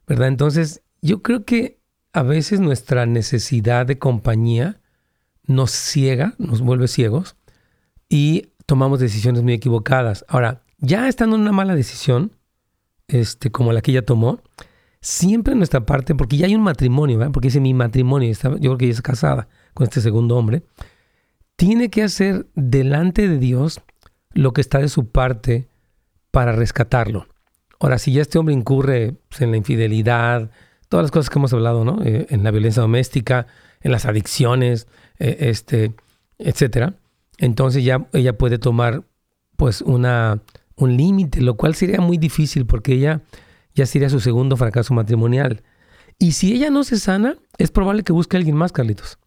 [0.06, 0.28] ¿verdad?
[0.28, 1.80] Entonces, yo creo que
[2.12, 4.80] a veces nuestra necesidad de compañía
[5.44, 7.36] nos ciega, nos vuelve ciegos
[8.08, 10.24] y tomamos decisiones muy equivocadas.
[10.28, 12.32] Ahora, ya estando en una mala decisión,
[13.08, 14.40] este, como la que ella tomó,
[15.00, 18.78] siempre en nuestra parte, porque ya hay un matrimonio, porque dice mi matrimonio, yo creo
[18.78, 20.64] que ella es casada con este segundo hombre,
[21.56, 23.80] tiene que hacer delante de Dios
[24.32, 25.68] lo que está de su parte
[26.30, 27.26] para rescatarlo.
[27.80, 30.50] Ahora, si ya este hombre incurre pues, en la infidelidad,
[30.88, 32.02] todas las cosas que hemos hablado, ¿no?
[32.04, 33.46] Eh, en la violencia doméstica,
[33.80, 34.86] en las adicciones,
[35.18, 35.94] eh, este,
[36.38, 36.94] etcétera.
[37.38, 39.04] Entonces ya ella puede tomar
[39.56, 40.42] pues una,
[40.76, 43.22] un límite, lo cual sería muy difícil porque ella
[43.74, 45.62] ya sería su segundo fracaso matrimonial.
[46.18, 49.18] Y si ella no se sana, es probable que busque a alguien más, Carlitos.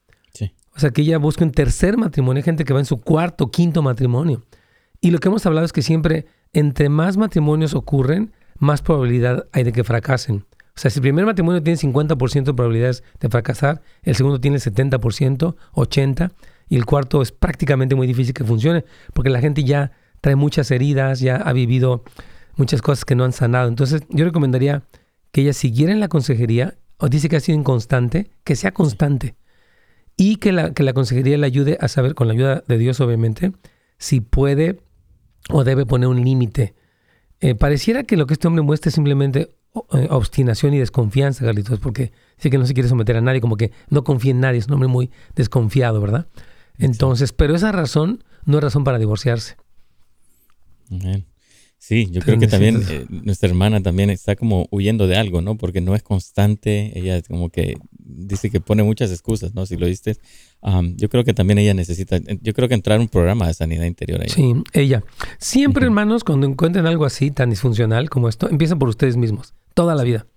[0.80, 3.52] O sea, que ella busque un tercer matrimonio, hay gente que va en su cuarto,
[3.52, 4.44] quinto matrimonio.
[5.02, 9.63] Y lo que hemos hablado es que siempre, entre más matrimonios ocurren, más probabilidad hay
[9.63, 10.38] de que fracasen.
[10.38, 14.56] O sea, si el primer matrimonio tiene 50% de probabilidades de fracasar, el segundo tiene
[14.56, 16.32] 70%, 80%,
[16.70, 20.72] y el cuarto es prácticamente muy difícil que funcione, porque la gente ya trae muchas
[20.72, 22.06] heridas, ya ha vivido
[22.56, 23.68] muchas cosas que no han sanado.
[23.68, 24.84] Entonces, yo recomendaría
[25.34, 29.36] que ella siguiera en la consejería, o dice que ha sido inconstante, que sea constante,
[30.20, 33.00] y que la, que la consejería le ayude a saber, con la ayuda de Dios
[33.00, 33.54] obviamente,
[33.98, 34.82] si puede
[35.50, 36.76] o debe poner un límite.
[37.40, 39.56] Eh, pareciera que lo que este hombre muestra es simplemente
[39.94, 43.56] eh, obstinación y desconfianza, Carlitos, porque dice que no se quiere someter a nadie, como
[43.56, 46.28] que no confía en nadie, es un hombre muy desconfiado, ¿verdad?
[46.78, 49.56] Entonces, pero esa razón no es razón para divorciarse.
[51.82, 55.56] Sí, yo creo que también eh, nuestra hermana también está como huyendo de algo, ¿no?
[55.56, 59.65] Porque no es constante, ella como que dice que pone muchas excusas, ¿no?
[59.65, 60.18] Si lo viste,
[60.98, 63.86] yo creo que también ella necesita, yo creo que entrar en un programa de sanidad
[63.86, 64.30] interior ahí.
[64.30, 65.04] Sí, ella.
[65.38, 69.96] Siempre, hermanos, cuando encuentren algo así tan disfuncional como esto, empiecen por ustedes mismos, toda
[69.96, 70.28] la vida.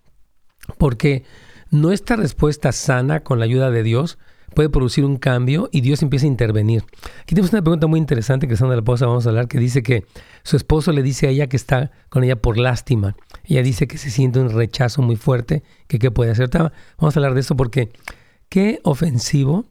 [0.78, 1.24] Porque
[1.72, 4.16] nuestra respuesta sana con la ayuda de Dios
[4.52, 6.84] puede producir un cambio y Dios empieza a intervenir.
[7.22, 10.04] Aquí tenemos una pregunta muy interesante que la esposa, vamos a hablar, que dice que
[10.42, 13.16] su esposo le dice a ella que está con ella por lástima.
[13.44, 16.48] Ella dice que se siente un rechazo muy fuerte, que qué puede hacer.
[16.52, 17.90] Vamos a hablar de eso porque
[18.48, 19.66] qué ofensivo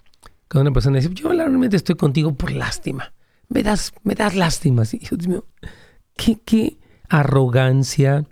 [0.51, 3.13] cuando una persona dice, yo realmente estoy contigo por lástima.
[3.47, 4.83] Me das, me das lástima.
[4.83, 5.45] Dios mío,
[6.17, 8.25] qué, qué arrogancia,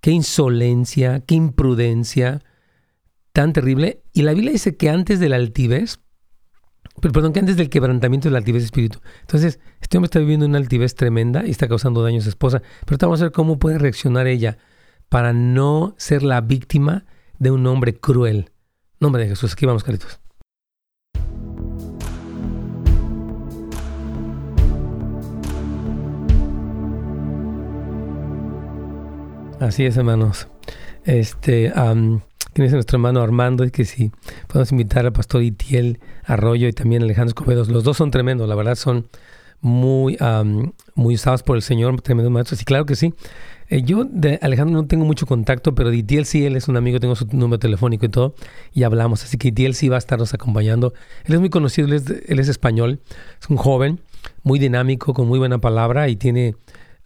[0.00, 2.42] qué insolencia, qué imprudencia
[3.32, 4.02] tan terrible.
[4.12, 6.00] Y la Biblia dice que antes de la altivez,
[7.00, 9.00] perdón, que antes del quebrantamiento de la altivez de espíritu.
[9.22, 12.62] Entonces, este hombre está viviendo una altivez tremenda y está causando daño a su esposa.
[12.86, 14.58] Pero vamos a ver cómo puede reaccionar ella
[15.08, 17.04] para no ser la víctima
[17.38, 18.50] de un hombre cruel.
[19.00, 20.20] Nombre de Jesús, aquí vamos, Caritos.
[29.60, 30.48] Así es, hermanos.
[31.04, 32.20] Este, um,
[32.52, 33.64] ¿quién es nuestro hermano Armando?
[33.64, 34.10] Y que si
[34.46, 37.64] podemos invitar al pastor Itiel Arroyo y también Alejandro Escobedo.
[37.64, 39.08] Los dos son tremendos, la verdad son
[39.60, 40.16] muy,
[40.94, 42.62] muy usados por el Señor, tremendos maestros.
[42.62, 43.14] Y claro que sí.
[43.68, 46.76] Eh, yo de Alejandro no tengo mucho contacto, pero de Itiel sí, él es un
[46.76, 48.34] amigo, tengo su número telefónico y todo,
[48.72, 49.22] y hablamos.
[49.22, 50.92] Así que Itiel sí va a estarnos acompañando.
[51.24, 53.00] Él es muy conocido, él es, él es español,
[53.40, 54.00] es un joven,
[54.42, 56.56] muy dinámico, con muy buena palabra y tiene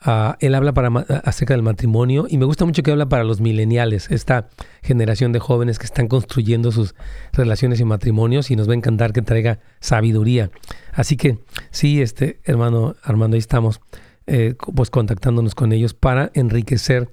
[0.07, 0.89] Ah, él habla para,
[1.25, 4.51] acerca del matrimonio y me gusta mucho que habla para los mileniales, esta
[4.83, 6.95] generación de jóvenes que están construyendo sus
[7.33, 10.51] relaciones y matrimonios y nos va a encantar que traiga sabiduría.
[10.93, 11.39] Así que
[11.71, 13.81] sí, este hermano Armando, ahí estamos
[14.27, 17.09] eh, pues contactándonos con ellos para enriquecer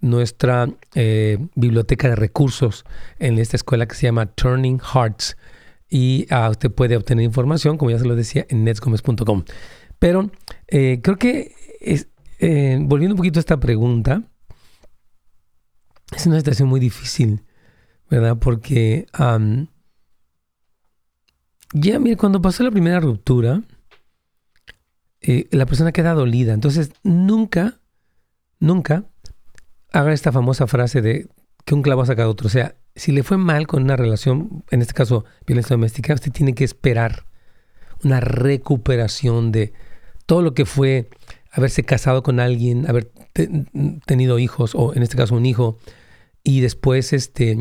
[0.00, 2.84] nuestra eh, biblioteca de recursos
[3.18, 5.36] en esta escuela que se llama Turning Hearts
[5.88, 9.44] y uh, usted puede obtener información, como ya se lo decía, en netsgomez.com.
[9.98, 10.30] Pero
[10.68, 14.22] eh, creo que es, eh, volviendo un poquito a esta pregunta,
[16.14, 17.42] es una situación muy difícil,
[18.10, 18.38] ¿verdad?
[18.38, 19.06] Porque
[21.72, 23.62] ya, mire, cuando pasó la primera ruptura,
[25.20, 26.54] eh, la persona queda dolida.
[26.54, 27.80] Entonces, nunca,
[28.60, 29.04] nunca
[29.92, 31.28] haga esta famosa frase de
[31.64, 32.46] que un clavo ha sacado otro.
[32.46, 36.32] O sea, si le fue mal con una relación, en este caso violencia doméstica, usted
[36.32, 37.26] tiene que esperar
[38.04, 39.72] una recuperación de
[40.26, 41.08] todo lo que fue
[41.56, 43.10] haberse casado con alguien, haber
[44.04, 45.78] tenido hijos, o en este caso un hijo,
[46.44, 47.56] y después este,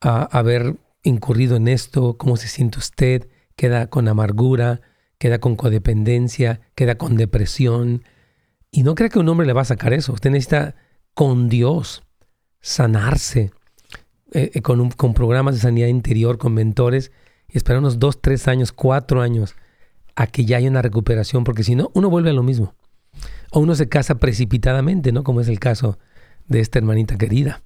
[0.00, 4.80] haber incurrido en esto, cómo se siente usted, queda con amargura,
[5.18, 8.04] queda con codependencia, queda con depresión.
[8.70, 10.14] Y no crea que un hombre le va a sacar eso.
[10.14, 10.74] Usted necesita
[11.12, 12.02] con Dios
[12.60, 13.52] sanarse
[14.32, 17.12] eh, eh, con, con programas de sanidad interior, con mentores,
[17.48, 19.56] y esperar unos dos, tres años, cuatro años
[20.16, 22.74] a que ya haya una recuperación, porque si no, uno vuelve a lo mismo
[23.52, 25.24] o uno se casa precipitadamente, ¿no?
[25.24, 25.98] Como es el caso
[26.46, 27.62] de esta hermanita querida,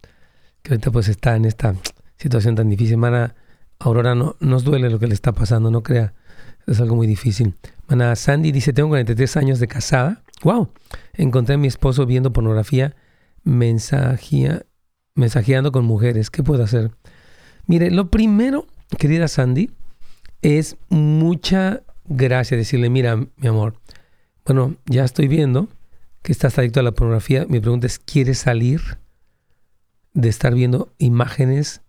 [0.63, 1.75] que ahorita pues está en esta
[2.17, 2.95] situación tan difícil.
[2.95, 3.35] Hermana
[3.79, 6.15] Aurora, no nos duele lo que le está pasando, no crea,
[6.67, 7.55] es algo muy difícil.
[7.89, 10.23] Hermana Sandy dice, tengo 43 años de casada.
[10.43, 10.71] ¡Wow!
[11.15, 12.95] Encontré a mi esposo viendo pornografía,
[13.43, 14.65] mensajía,
[15.15, 16.31] mensajeando con mujeres.
[16.31, 16.91] ¿Qué puedo hacer?
[17.67, 18.67] Mire, lo primero,
[18.99, 19.71] querida Sandy,
[20.43, 23.75] es mucha gracia decirle, mira, mi amor,
[24.45, 25.69] bueno, ya estoy viendo
[26.25, 27.45] que estás adicto a la pornografía.
[27.49, 28.81] Mi pregunta es, ¿quieres salir
[30.15, 31.83] de estar viendo imágenes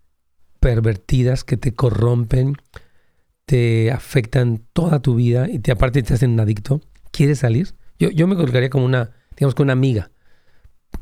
[0.60, 2.58] pervertidas que te corrompen,
[3.46, 6.82] te afectan toda tu vida y te aparte te hacen un adicto?
[7.12, 7.76] ¿Quieres salir?
[7.98, 10.12] Yo, yo me colocaría como una, digamos, con una amiga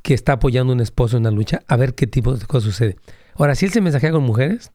[0.04, 2.70] que está apoyando a un esposo en una lucha a ver qué tipo de cosas
[2.70, 2.98] sucede.
[3.34, 4.72] Ahora, si él se mensajea con mujeres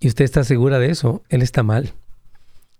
[0.00, 1.94] y usted está segura de eso, él está mal.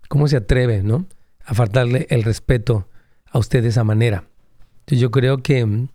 [0.09, 1.07] ¿Cómo se atreve, no?
[1.43, 2.89] a faltarle el respeto
[3.31, 4.25] a usted de esa manera.
[4.79, 5.87] Entonces yo creo que uh,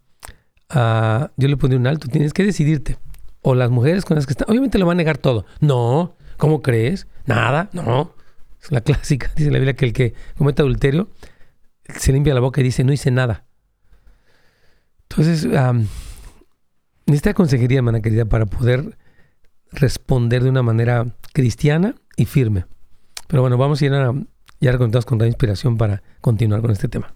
[1.37, 2.09] yo le pondré un alto.
[2.09, 2.99] Tienes que decidirte.
[3.41, 5.47] O las mujeres con las que están, obviamente le van a negar todo.
[5.61, 7.09] No, ¿cómo crees?
[7.27, 8.15] Nada, no.
[8.63, 11.09] Es la clásica, dice la Biblia, que el que comete adulterio
[11.99, 13.45] se limpia la boca y dice, no hice nada.
[15.09, 15.87] Entonces, um,
[17.07, 18.97] necesita consejería, hermana querida, para poder
[19.73, 22.67] responder de una manera cristiana y firme.
[23.27, 24.15] Pero bueno, vamos a ir a
[24.63, 27.15] y ahora contamos con la inspiración para continuar con este tema.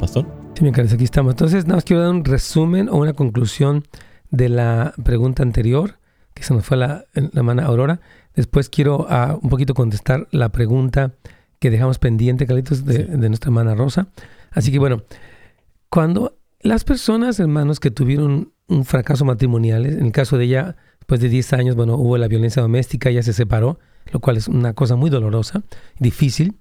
[0.00, 0.26] Pastor.
[0.54, 1.32] Sí, mi cariño, aquí estamos.
[1.32, 3.84] Entonces, nada más quiero dar un resumen o una conclusión
[4.30, 5.98] de la pregunta anterior,
[6.34, 8.00] que se nos fue la, la hermana Aurora.
[8.34, 11.12] Después quiero uh, un poquito contestar la pregunta
[11.58, 14.08] que dejamos pendiente, Carlitos, de, de nuestra hermana Rosa.
[14.50, 15.02] Así que bueno,
[15.88, 21.20] cuando las personas, hermanos, que tuvieron un fracaso matrimonial, en el caso de ella, después
[21.20, 23.80] de 10 años, bueno, hubo la violencia doméstica, ella se separó,
[24.12, 25.64] lo cual es una cosa muy dolorosa,
[25.98, 26.54] difícil,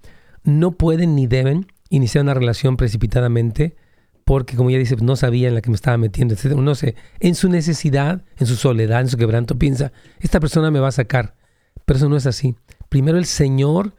[0.44, 3.76] no pueden ni deben iniciar una relación precipitadamente
[4.26, 6.54] porque, como ella dice, no sabía en la que me estaba metiendo, etc.
[6.56, 10.80] Uno se, en su necesidad, en su soledad, en su quebranto, piensa, esta persona me
[10.80, 11.36] va a sacar.
[11.86, 12.56] Pero eso no es así.
[12.90, 13.94] Primero el Señor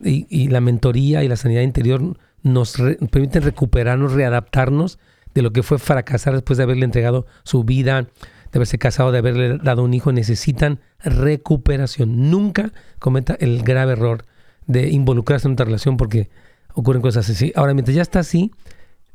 [0.00, 2.76] y, la mentoría y la sanidad interior nos
[3.10, 4.98] permiten recuperarnos, readaptarnos
[5.34, 8.08] de lo que fue fracasar después de haberle entregado su vida,
[8.52, 12.30] de haberse casado, de haberle dado un hijo, necesitan recuperación.
[12.30, 14.24] Nunca cometa el grave error
[14.66, 16.30] de involucrarse en otra relación porque
[16.74, 17.52] ocurren cosas así.
[17.56, 18.52] Ahora, mientras ya está así,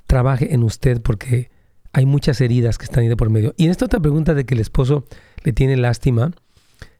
[0.08, 1.50] trabaje en usted porque
[1.94, 3.54] hay muchas heridas que están ahí de por medio.
[3.58, 5.06] Y en esta otra pregunta de que el esposo
[5.44, 6.32] le tiene lástima,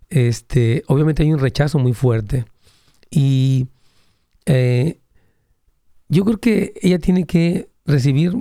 [0.10, 2.46] este, obviamente hay un rechazo muy fuerte
[3.10, 3.68] Y
[4.46, 5.00] eh,
[6.10, 8.34] yo creo que ella tiene que recibir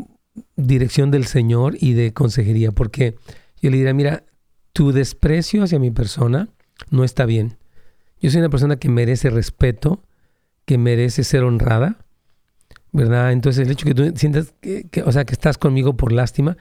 [0.57, 3.17] dirección del Señor y de consejería, porque
[3.63, 4.25] yo le diría, mira,
[4.73, 6.49] tu desprecio hacia mi persona
[6.91, 7.59] no está bien.
[8.21, 10.05] Yo soy una persona que merece respeto,
[10.65, 12.05] que merece ser honrada,
[12.91, 13.33] ¿verdad?
[13.33, 16.57] Entonces el hecho que tú sientas que, o sea, que estás conmigo por lástima,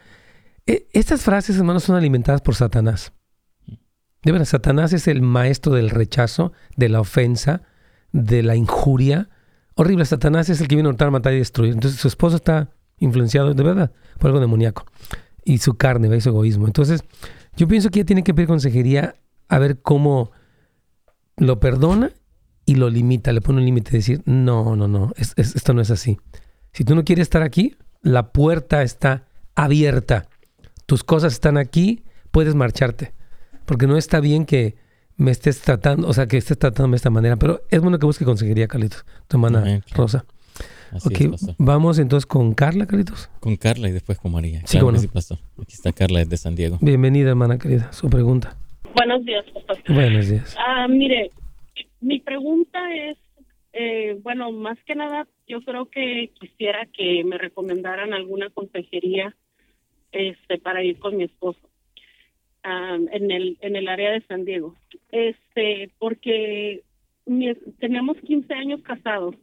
[0.68, 3.14] e, estas frases, hermanos, son alimentadas por Satanás.
[4.24, 7.64] De verdad, Satanás es el maestro del rechazo, de la ofensa,
[8.12, 9.30] de la injuria.
[9.74, 11.74] Horrible, Satanás es el que viene a hurtar, matar y destruir.
[11.74, 14.86] Entonces su esposo está influenciado de verdad por algo demoníaco.
[15.44, 16.22] Y su carne, ¿ve?
[16.22, 16.68] su egoísmo.
[16.68, 17.04] Entonces,
[17.56, 19.16] yo pienso que ella tiene que pedir consejería
[19.48, 20.32] a ver cómo
[21.38, 22.12] lo perdona
[22.66, 26.18] y lo limita, le pone un límite, decir, no, no, no, esto no es así.
[26.74, 30.28] Si tú no quieres estar aquí, la puerta está abierta.
[30.86, 33.14] Tus cosas están aquí, puedes marcharte.
[33.66, 34.76] Porque no está bien que
[35.18, 37.36] me estés tratando, o sea, que estés tratando de esta manera.
[37.38, 40.26] Pero es bueno que busque consejería, Carlitos, tu hermana Rosa.
[40.94, 43.30] Ok, vamos entonces con Carla, Carlitos.
[43.40, 44.62] Con Carla y después con María.
[44.66, 45.00] Sí, bueno.
[45.14, 45.38] pastor.
[45.62, 46.78] Aquí está Carla desde San Diego.
[46.82, 47.92] Bienvenida, hermana querida.
[47.92, 48.58] Su pregunta.
[48.96, 49.94] Buenos días, pastor.
[49.94, 50.56] Buenos días.
[50.60, 51.32] Ah, mire,
[52.02, 53.18] mi pregunta es,
[53.74, 59.36] eh, bueno, más que nada, yo creo que quisiera que me recomendaran alguna consejería
[60.12, 61.72] este, para ir con mi esposo
[62.64, 64.76] en el en el área de San Diego.
[65.12, 66.82] Este, porque
[67.80, 69.36] tenemos 15 años casados.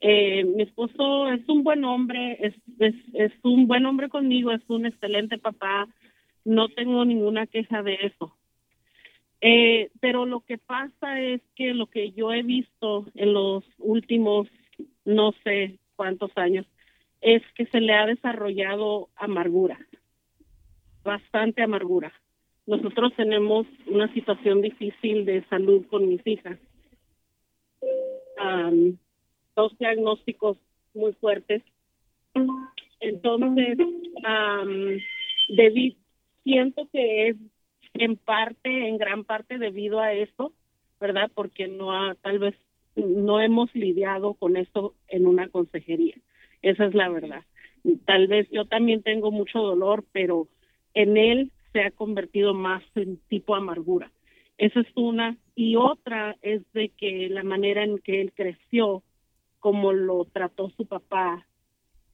[0.00, 5.38] Eh, mi esposo es un buen hombre, es, un buen hombre conmigo, es un excelente
[5.38, 5.88] papá.
[6.44, 8.36] No tengo ninguna queja de eso.
[9.40, 14.48] Eh, pero lo que pasa es que lo que yo he visto en los últimos,
[15.04, 16.66] no sé cuántos años,
[17.20, 19.78] es que se le ha desarrollado amargura,
[21.02, 22.12] bastante amargura.
[22.66, 26.58] Nosotros tenemos una situación difícil de salud con mis hijas.
[29.58, 30.56] Dos diagnósticos
[30.94, 31.64] muy fuertes.
[33.00, 34.98] Entonces, um,
[36.44, 37.36] siento que es
[37.94, 40.52] en parte, en gran parte debido a eso,
[41.00, 41.28] ¿verdad?
[41.34, 42.54] Porque no ha, tal vez
[42.94, 46.14] no hemos lidiado con esto en una consejería.
[46.62, 47.42] Esa es la verdad.
[48.04, 50.46] Tal vez yo también tengo mucho dolor, pero
[50.94, 54.12] en él se ha convertido más en tipo amargura.
[54.56, 55.36] Esa es una.
[55.56, 59.02] Y otra es de que la manera en que él creció,
[59.60, 61.46] como lo trató su papá,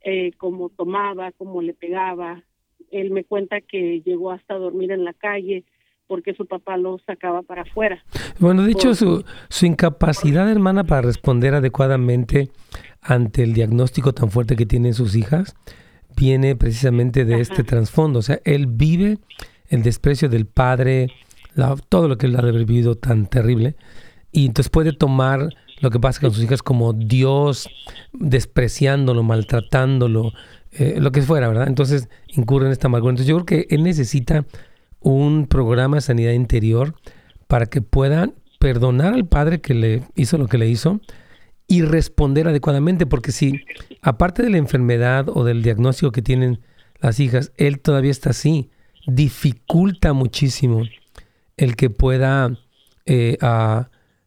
[0.00, 2.42] eh, como tomaba, como le pegaba.
[2.90, 5.64] Él me cuenta que llegó hasta dormir en la calle,
[6.06, 8.04] porque su papá lo sacaba para afuera.
[8.38, 12.50] Bueno, de hecho, su, su incapacidad, hermana, para responder adecuadamente
[13.00, 15.56] ante el diagnóstico tan fuerte que tienen sus hijas,
[16.16, 18.18] viene precisamente de este trasfondo.
[18.18, 19.18] O sea, él vive
[19.68, 21.08] el desprecio del padre,
[21.88, 23.74] todo lo que él ha vivido tan terrible,
[24.30, 25.48] y entonces puede tomar
[25.84, 27.68] lo que pasa con sus hijas como Dios
[28.12, 30.32] despreciándolo, maltratándolo,
[30.72, 31.68] eh, lo que fuera, ¿verdad?
[31.68, 33.10] Entonces incurre en esta amargura.
[33.12, 34.46] Entonces yo creo que él necesita
[35.00, 36.94] un programa de sanidad interior
[37.46, 41.00] para que pueda perdonar al padre que le hizo lo que le hizo
[41.68, 43.60] y responder adecuadamente, porque si
[44.02, 46.60] aparte de la enfermedad o del diagnóstico que tienen
[47.00, 48.70] las hijas, él todavía está así,
[49.06, 50.82] dificulta muchísimo
[51.56, 52.56] el que pueda
[53.06, 53.36] eh,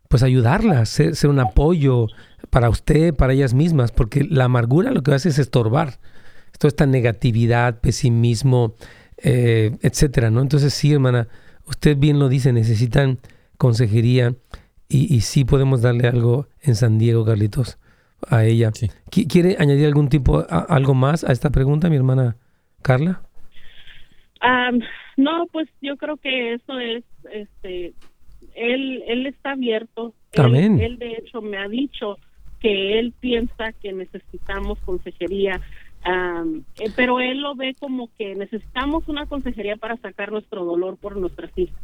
[0.07, 2.07] pues ayudarla, ser, ser, un apoyo
[2.49, 5.99] para usted, para ellas mismas, porque la amargura lo que hace es estorbar.
[6.57, 8.75] Toda esta negatividad, pesimismo,
[9.17, 10.41] eh, etcétera, ¿no?
[10.41, 11.27] Entonces sí, hermana,
[11.65, 13.19] usted bien lo dice, necesitan
[13.57, 14.33] consejería
[14.89, 17.77] y, y sí podemos darle algo en San Diego, Carlitos,
[18.27, 18.71] a ella.
[19.11, 22.37] ¿Quiere añadir algún tipo, algo más a esta pregunta, mi hermana
[22.81, 23.21] Carla?
[25.17, 27.93] no, pues yo creo que eso es, este,
[28.57, 30.13] él, él está abierto.
[30.35, 30.79] Amén.
[30.79, 32.17] él de hecho me ha dicho
[32.59, 35.61] que él piensa que necesitamos consejería
[36.05, 41.17] eh, pero él lo ve como que necesitamos una consejería para sacar nuestro dolor por
[41.17, 41.79] nuestras hijas.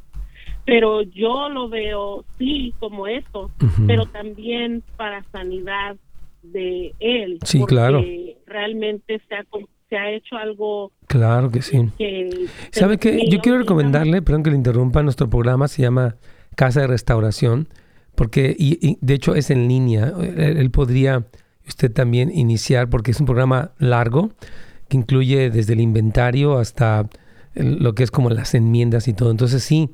[0.65, 3.51] Pero yo lo veo, sí, como eso,
[3.85, 5.97] pero también para sanidad
[6.41, 7.39] de él.
[7.43, 8.01] Sí, claro.
[8.45, 9.45] Realmente se ha,
[9.89, 10.93] se ha hecho algo.
[11.07, 11.89] Claro que sí.
[12.71, 13.27] ¿Sabe qué?
[13.29, 16.15] Yo quiero recomendarle, perdón que le interrumpa, nuestro programa se llama
[16.55, 17.67] Casa de Restauración,
[18.15, 20.13] porque, y, de hecho es en línea.
[20.17, 21.25] él podría
[21.67, 24.31] usted también iniciar, porque es un programa largo
[24.87, 27.07] que incluye desde el inventario hasta
[27.55, 29.31] lo que es como las enmiendas y todo.
[29.31, 29.89] Entonces sí,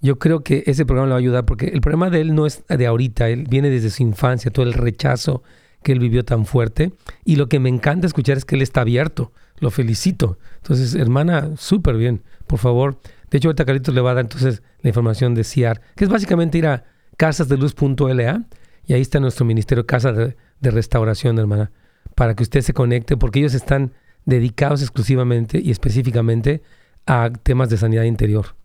[0.00, 2.46] yo creo que ese programa le va a ayudar porque el problema de él no
[2.46, 5.42] es de ahorita, él viene desde su infancia, todo el rechazo
[5.82, 6.92] que él vivió tan fuerte.
[7.24, 9.32] Y lo que me encanta escuchar es que él está abierto.
[9.58, 10.38] Lo felicito.
[10.56, 12.22] Entonces, hermana, súper bien.
[12.46, 12.98] Por favor.
[13.30, 16.10] De hecho, ahorita Carlitos le va a dar entonces la información de CIAR, que es
[16.10, 16.84] básicamente ir a
[17.16, 18.46] casasdeluz.la
[18.86, 21.70] Y ahí está nuestro ministerio Casa de, de Restauración, hermana,
[22.14, 23.92] para que usted se conecte, porque ellos están
[24.24, 26.62] dedicados exclusivamente y específicamente
[27.06, 28.56] a temas de sanidad interior.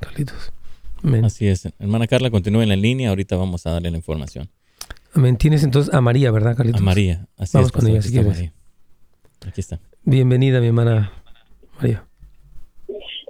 [0.00, 0.52] Carlitos.
[1.02, 1.24] Amén.
[1.24, 1.68] Así es.
[1.78, 3.10] Hermana Carla, continúe en la línea.
[3.10, 4.48] Ahorita vamos a darle la información.
[5.14, 5.36] Amén.
[5.36, 6.80] Tienes entonces a María, ¿verdad, Carlitos?
[6.80, 7.26] A María.
[7.38, 8.28] Así Vamos es, con pastor, ella, si quieres.
[8.28, 8.52] María.
[9.46, 9.80] Aquí está.
[10.04, 11.12] Bienvenida, mi hermana
[11.78, 12.05] María.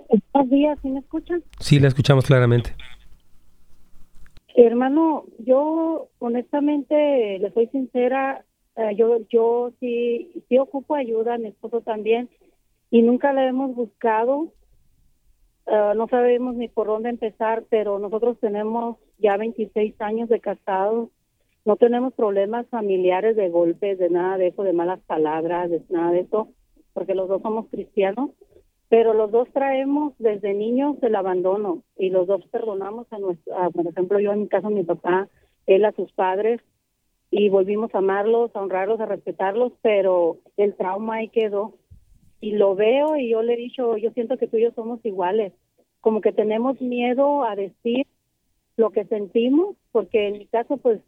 [0.08, 1.42] Buenos días, ¿sí me escuchan?
[1.60, 2.74] Sí, la escuchamos claramente.
[4.54, 8.44] Hermano, yo honestamente, le soy sincera,
[8.76, 12.30] eh, yo yo sí, sí ocupo ayuda, mi esposo también,
[12.90, 14.52] y nunca la hemos buscado.
[15.66, 21.10] Eh, no sabemos ni por dónde empezar, pero nosotros tenemos ya 26 años de casados.
[21.64, 26.12] No tenemos problemas familiares de golpes, de nada de eso, de malas palabras, de nada
[26.12, 26.48] de eso,
[26.92, 28.30] porque los dos somos cristianos.
[28.88, 33.70] Pero los dos traemos desde niños el abandono y los dos perdonamos a nuestro, a,
[33.70, 35.28] por ejemplo, yo en mi caso, mi papá,
[35.66, 36.60] él a sus padres
[37.30, 41.74] y volvimos a amarlos, a honrarlos, a respetarlos, pero el trauma ahí quedó.
[42.40, 45.04] Y lo veo y yo le he dicho, yo siento que tú y yo somos
[45.04, 45.52] iguales,
[46.00, 48.06] como que tenemos miedo a decir
[48.76, 51.00] lo que sentimos, porque en mi caso, pues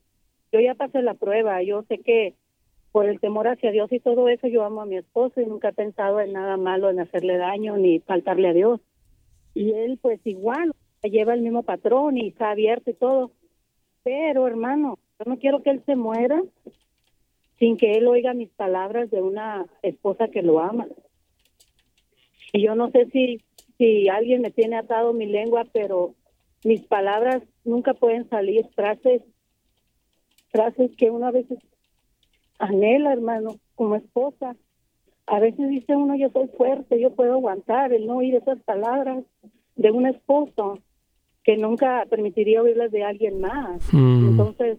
[0.50, 2.34] yo ya pasé la prueba, yo sé que
[2.92, 5.68] por el temor hacia Dios y todo eso, yo amo a mi esposo y nunca
[5.68, 8.80] he pensado en nada malo, en hacerle daño ni faltarle a Dios.
[9.54, 10.72] Y él, pues igual,
[11.02, 13.30] lleva el mismo patrón y está abierto y todo.
[14.02, 16.42] Pero, hermano, yo no quiero que él se muera
[17.58, 20.86] sin que él oiga mis palabras de una esposa que lo ama.
[22.52, 23.42] Y yo no sé si,
[23.76, 26.14] si alguien me tiene atado mi lengua, pero
[26.64, 29.22] mis palabras nunca pueden salir frases,
[30.50, 31.58] frases que uno a veces
[32.58, 34.56] anhela, hermano, como esposa.
[35.26, 39.24] A veces dice uno, yo soy fuerte, yo puedo aguantar el no oír esas palabras
[39.76, 40.78] de un esposo
[41.44, 43.80] que nunca permitiría oírlas de alguien más.
[43.92, 44.28] Mm.
[44.30, 44.78] Entonces,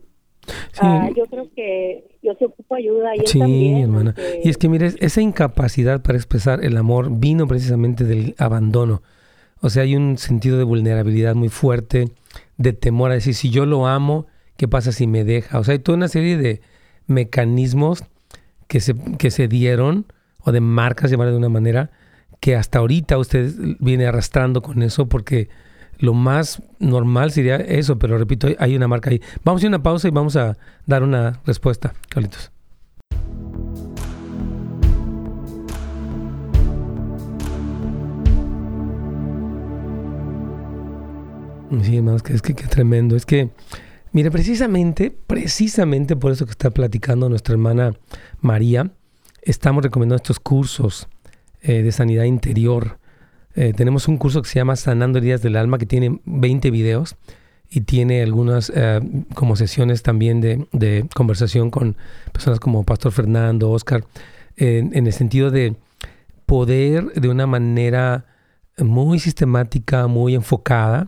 [0.71, 3.77] Sí, ah, yo creo que yo se ocupo ayuda y él sí, también.
[3.81, 4.15] hermana.
[4.43, 9.01] Y es que, mire, esa incapacidad para expresar el amor vino precisamente del abandono.
[9.61, 12.09] O sea, hay un sentido de vulnerabilidad muy fuerte,
[12.57, 14.27] de temor a decir, si yo lo amo,
[14.57, 15.59] ¿qué pasa si me deja?
[15.59, 16.61] O sea, hay toda una serie de
[17.09, 18.03] mecanismos
[18.67, 20.05] que se, que se dieron,
[20.41, 21.91] o de marcas, llamarle de una manera,
[22.39, 25.49] que hasta ahorita usted viene arrastrando con eso porque
[25.97, 29.21] lo más normal sería eso, pero repito, hay- una marca ahí.
[29.43, 32.51] Vamos a una pausa y vamos a dar una respuesta, Carlitos.
[41.83, 43.15] Sí, hermanos, que es que qué tremendo.
[43.15, 43.49] Es que,
[44.19, 47.93] mire, precisamente, precisamente por eso que está platicando nuestra hermana
[48.41, 48.91] María,
[49.41, 51.07] estamos recomendando estos cursos
[51.61, 52.99] eh, de sanidad interior.
[53.55, 57.15] Eh, tenemos un curso que se llama Sanando Heridas del Alma, que tiene 20 videos
[57.69, 58.99] y tiene algunas eh,
[59.35, 61.95] como sesiones también de, conversación con
[62.33, 64.03] personas como Pastor Fernando, Oscar,
[64.57, 65.77] en el sentido de
[66.45, 68.25] poder de una manera
[68.77, 71.07] muy sistemática, muy enfocada,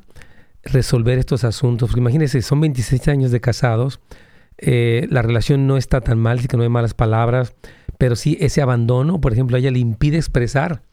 [0.63, 1.95] resolver estos asuntos.
[1.95, 3.99] Imagínense, son 26 años de casados,
[4.57, 7.55] eh, la relación no está tan mal, sí que no hay malas palabras,
[7.97, 10.83] pero sí ese abandono, por ejemplo, a ella le impide expresar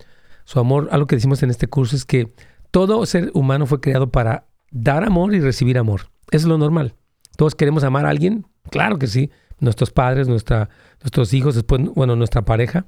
[0.45, 0.89] su amor.
[0.91, 2.33] Algo que decimos en este curso es que
[2.71, 6.11] todo ser humano fue creado para dar amor y recibir amor.
[6.31, 6.95] Es lo normal.
[7.37, 9.31] Todos queremos amar a alguien, claro que sí.
[9.61, 10.69] Nuestros padres, nuestra,
[11.03, 12.87] nuestros hijos, después, bueno, nuestra pareja.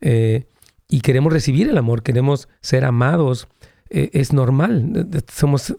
[0.00, 0.46] eh,
[0.88, 3.46] y queremos recibir el amor, queremos ser amados.
[3.90, 5.08] Eh, es normal.
[5.12, 5.74] eh, Somos,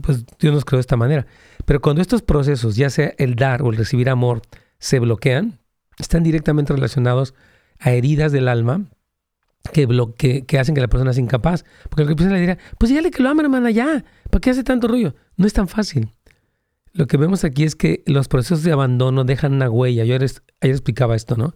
[0.00, 1.26] pues Dios nos creó de esta manera.
[1.64, 4.42] Pero cuando estos procesos, ya sea el dar o el recibir amor,
[4.78, 5.58] se bloquean,
[5.98, 7.34] están directamente relacionados
[7.78, 8.86] a heridas del alma
[9.72, 11.64] que, bloque, que hacen que la persona sea incapaz.
[11.88, 14.04] Porque lo que piensa le dirá, pues dígale que lo ama, hermana, ya.
[14.30, 15.14] ¿Para qué hace tanto rollo?
[15.36, 16.14] No es tan fácil.
[16.92, 20.04] Lo que vemos aquí es que los procesos de abandono dejan una huella.
[20.04, 20.30] Yo ayer,
[20.60, 21.54] ayer explicaba esto, ¿no?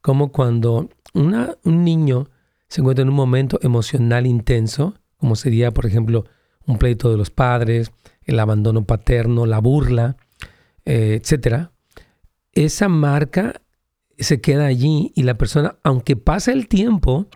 [0.00, 2.30] Como cuando una, un niño
[2.68, 6.24] se encuentra en un momento emocional intenso, como sería, por ejemplo,
[6.66, 7.92] un pleito de los padres,
[8.24, 10.16] el abandono paterno, la burla,
[10.84, 11.72] eh, etcétera,
[12.52, 13.60] esa marca
[14.18, 17.28] se queda allí y la persona, aunque pasa el tiempo,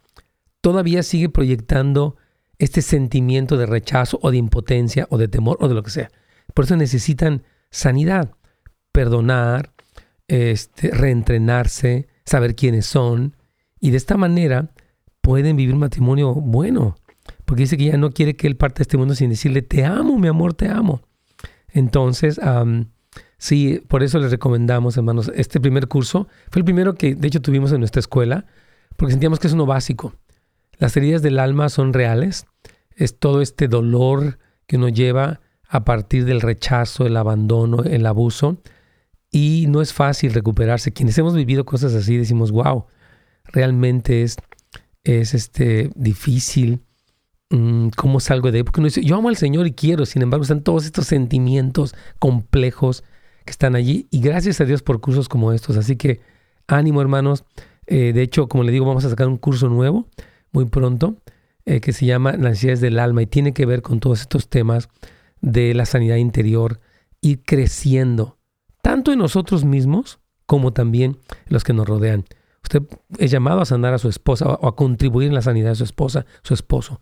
[0.60, 2.16] todavía sigue proyectando
[2.58, 6.10] este sentimiento de rechazo o de impotencia o de temor o de lo que sea.
[6.52, 8.32] Por eso necesitan sanidad,
[8.92, 9.72] perdonar,
[10.28, 13.36] este, reentrenarse, saber quiénes son
[13.80, 14.70] y de esta manera
[15.20, 16.96] pueden vivir un matrimonio bueno.
[17.44, 19.84] Porque dice que ella no quiere que él parte de este mundo sin decirle, te
[19.84, 21.02] amo, mi amor, te amo.
[21.68, 22.90] Entonces, am,
[23.36, 27.42] sí, por eso les recomendamos, hermanos, este primer curso fue el primero que de hecho
[27.42, 28.46] tuvimos en nuestra escuela,
[28.96, 30.14] porque sentíamos que es uno básico.
[30.78, 32.46] Las heridas del alma son reales,
[32.96, 38.58] es todo este dolor que uno lleva a partir del rechazo, el abandono, el abuso,
[39.30, 40.92] y no es fácil recuperarse.
[40.92, 42.86] Quienes hemos vivido cosas así decimos, wow,
[43.46, 44.36] realmente es,
[45.02, 46.82] es este, difícil.
[47.54, 48.62] Mm, ¿Cómo salgo de ahí?
[48.64, 51.94] Porque uno dice, yo amo al Señor y quiero, sin embargo están todos estos sentimientos
[52.18, 53.04] complejos
[53.44, 55.76] que están allí y gracias a Dios por cursos como estos.
[55.76, 56.20] Así que
[56.66, 57.44] ánimo hermanos.
[57.86, 60.08] Eh, de hecho, como le digo, vamos a sacar un curso nuevo
[60.50, 61.16] muy pronto
[61.64, 64.48] eh, que se llama Las necesidades del alma y tiene que ver con todos estos
[64.48, 64.88] temas
[65.40, 66.80] de la sanidad interior,
[67.20, 68.38] y creciendo,
[68.82, 72.24] tanto en nosotros mismos como también en los que nos rodean.
[72.62, 72.82] Usted
[73.18, 75.84] es llamado a sanar a su esposa o a contribuir en la sanidad de su
[75.84, 77.00] esposa, su esposo.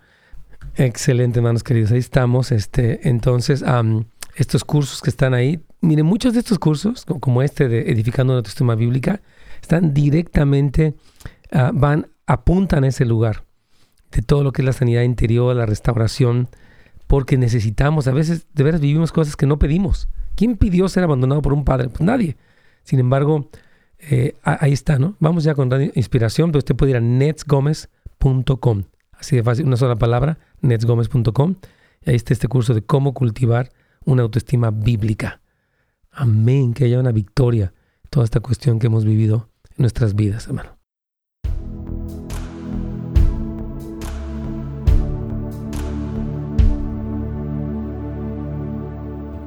[0.76, 1.92] Excelente, hermanos queridos.
[1.92, 2.52] Ahí estamos.
[2.52, 3.64] Este, entonces,
[4.36, 8.38] estos cursos que están ahí, miren, muchos de estos cursos, como este de Edificando una
[8.38, 9.20] autoestima bíblica,
[9.60, 10.94] están directamente,
[11.52, 13.44] ah, van, apuntan a ese lugar
[14.10, 16.48] de todo lo que es la sanidad interior, la restauración,
[17.06, 20.08] porque necesitamos, a veces de veras vivimos cosas que no pedimos.
[20.34, 21.88] ¿Quién pidió ser abandonado por un padre?
[21.88, 22.36] Pues nadie.
[22.84, 23.50] Sin embargo,
[23.98, 25.16] eh, ahí está, ¿no?
[25.20, 28.84] Vamos ya con inspiración, pero usted puede ir a netsgomez.com.
[29.12, 31.56] Así de fácil, una sola palabra, netsgomez.com.
[32.04, 33.70] Y ahí está este curso de cómo cultivar
[34.04, 35.40] una autoestima bíblica.
[36.10, 37.72] Amén, que haya una victoria
[38.10, 40.78] toda esta cuestión que hemos vivido en nuestras vidas, hermano.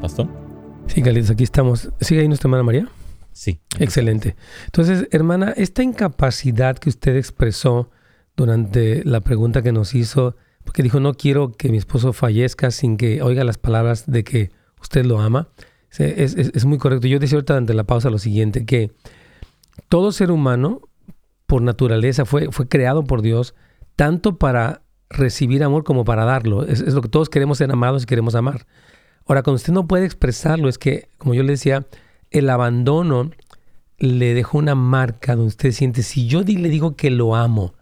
[0.01, 0.28] Pastor.
[0.88, 1.89] Sí, Galitos, aquí estamos.
[1.99, 2.88] ¿Sigue ahí nuestra hermana María?
[3.32, 3.59] Sí.
[3.80, 4.36] Excelente.
[4.66, 7.89] Entonces, hermana, esta incapacidad que usted expresó
[8.36, 10.36] durante la pregunta que nos hizo,
[10.66, 14.51] porque dijo, no quiero que mi esposo fallezca sin que oiga las palabras de que
[14.82, 15.47] usted lo ama,
[15.97, 17.07] es, muy correcto.
[17.07, 18.91] Yo decía ahorita durante la pausa lo siguiente, que
[19.88, 20.82] todo ser humano,
[21.45, 23.55] por naturaleza, fue, fue creado por Dios
[23.95, 26.66] tanto para recibir amor como para darlo.
[26.66, 28.66] Es, es lo que todos queremos ser amados y queremos amar.
[29.26, 31.88] Ahora, cuando usted no puede expresarlo, es que, como yo le decía,
[32.32, 33.32] el abandono
[33.97, 37.74] le dejó una marca donde usted siente, si yo le digo que lo amo,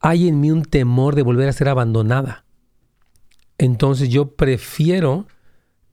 [0.00, 2.44] hay en mí un temor de volver a ser abandonada.
[3.58, 5.26] Entonces yo prefiero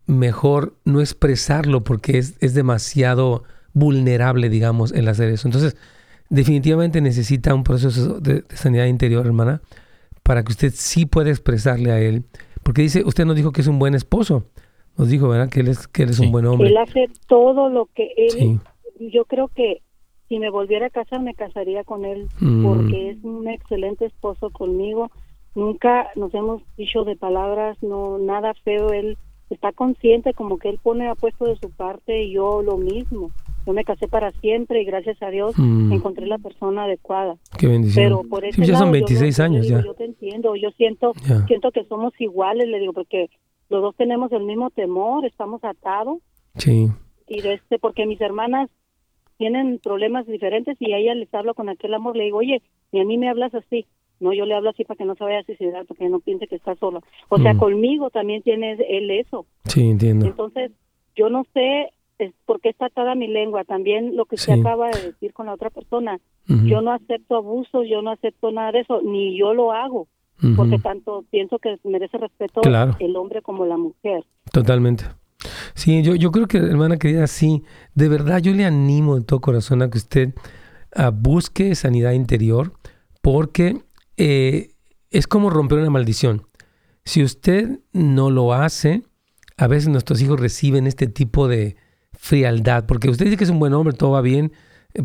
[0.06, 3.44] mejor no expresarlo porque es, demasiado
[3.74, 5.48] vulnerable, digamos, el hacer eso.
[5.48, 5.76] Entonces,
[6.30, 9.62] definitivamente necesita un proceso de, de sanidad interior, hermana,
[10.22, 12.26] para que usted sí pueda expresarle a él
[12.66, 14.46] porque dice, usted nos dijo que es un buen esposo.
[14.98, 15.50] Nos dijo, ¿verdad?
[15.50, 16.70] Que él es, que él es un buen hombre.
[16.70, 18.60] Él hace todo lo que él...
[19.00, 19.84] Yo creo que
[20.28, 22.66] si me volviera a casar, me casaría con él, mm.
[22.66, 25.12] porque es un excelente esposo conmigo.
[25.54, 28.92] Nunca nos hemos dicho de palabras, no nada feo.
[28.92, 29.18] Él
[29.50, 33.32] está consciente, como que él pone a puesto de su parte, y yo lo mismo
[33.66, 35.92] yo me casé para siempre y gracias a Dios mm.
[35.92, 37.38] encontré la persona adecuada.
[37.58, 38.06] Qué bendición.
[38.06, 39.82] Pero por ya son 26 años ya.
[39.84, 41.14] Yo te entiendo, yo siento
[41.48, 43.30] siento que somos iguales, le digo, porque
[43.70, 46.20] los dos tenemos el mismo temor, estamos atados.
[46.56, 46.90] Sí.
[47.28, 48.70] Y de este, porque mis hermanas
[49.38, 52.62] tienen problemas diferentes y a ella les hablo con aquel amor, le digo, oye,
[52.92, 53.86] y a mí me hablas así.
[54.20, 56.22] No, yo le hablo así para que no se vaya a suicidar, para que no
[56.22, 57.02] piense que está sola.
[57.28, 57.58] O sea, mm.
[57.58, 59.46] conmigo también tiene él eso.
[59.66, 60.26] Sí, entiendo.
[60.26, 60.72] Entonces,
[61.16, 63.64] yo no sé es porque está atada mi lengua.
[63.64, 66.20] También lo que se acaba de decir con la otra persona.
[66.48, 70.08] Yo no acepto abusos, yo no acepto nada de eso, ni yo lo hago.
[70.56, 72.62] Porque tanto pienso que merece respeto
[73.00, 74.24] el hombre como la mujer.
[74.52, 75.06] Totalmente.
[75.76, 77.64] Sí, yo, yo creo que, hermana querida, sí,
[77.94, 80.34] de verdad yo le animo de todo corazón a que usted
[80.96, 82.74] ah, busque sanidad interior,
[83.22, 83.84] porque
[84.18, 84.70] eh,
[85.12, 86.48] es como romper una maldición.
[87.04, 89.04] Si usted no lo hace,
[89.58, 91.76] a veces nuestros hijos reciben este tipo de,
[92.26, 94.52] frialdad, porque usted dice que es un buen hombre, todo va bien,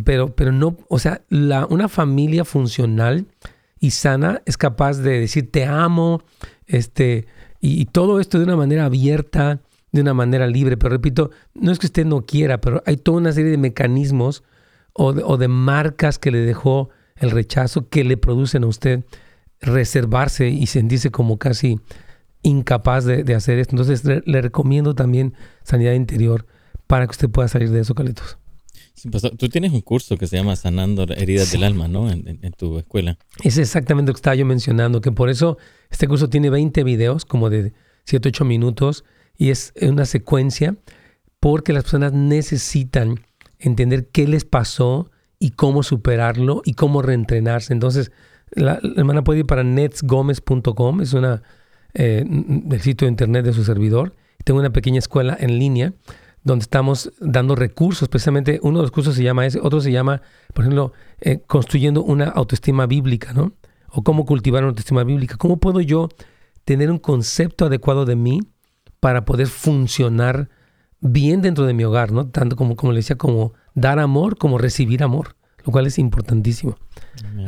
[0.04, 3.26] pero, pero no, o sea, una familia funcional
[3.78, 6.22] y sana es capaz de decir te amo,
[6.66, 7.26] este,
[7.60, 9.60] y, todo esto de una manera abierta,
[9.92, 10.76] de una manera libre.
[10.76, 14.42] Pero repito, no es que usted no quiera, pero hay toda una serie de mecanismos
[14.92, 19.04] o de, o de marcas que le dejó el rechazo que le producen a usted
[19.60, 21.78] reservarse y sentirse como casi
[22.42, 23.76] incapaz de, de hacer esto.
[23.76, 26.46] Entonces le recomiendo también sanidad interior
[26.90, 28.36] para que usted pueda salir de eso, Calitos.
[29.38, 32.10] tú tienes un curso que se llama Sanando Heridas del Alma, ¿no?
[32.10, 33.16] En, tu escuela.
[33.44, 35.56] Es exactamente lo que estaba yo mencionando, que por eso
[35.88, 37.72] este curso tiene 20 videos, como de
[38.06, 39.04] 7, 8 minutos,
[39.40, 40.76] y es una secuencia,
[41.40, 43.20] porque las personas necesitan
[43.58, 47.72] entender qué les pasó y cómo superarlo y cómo reentrenarse.
[47.72, 48.12] Entonces,
[48.50, 51.42] la, hermana puede ir para netsgomez.com, es una,
[51.94, 52.22] eh,
[52.70, 54.14] el sitio de internet de su servidor.
[54.44, 55.94] Tengo una pequeña escuela en línea
[56.44, 58.10] donde estamos dando recursos.
[58.10, 60.20] Precisamente uno de los cursos se llama ese, otro se llama,
[60.52, 63.54] por ejemplo, eh, construyendo una autoestima bíblica, ¿no?
[63.88, 65.38] O cómo cultivar una autoestima bíblica.
[65.38, 66.10] ¿Cómo puedo yo
[66.66, 68.40] tener un concepto adecuado de mí
[69.00, 70.48] para poder funcionar
[71.00, 72.28] bien dentro de mi hogar, ¿no?
[72.28, 76.76] Tanto como, como le decía, como dar amor, como recibir amor, lo cual es importantísimo.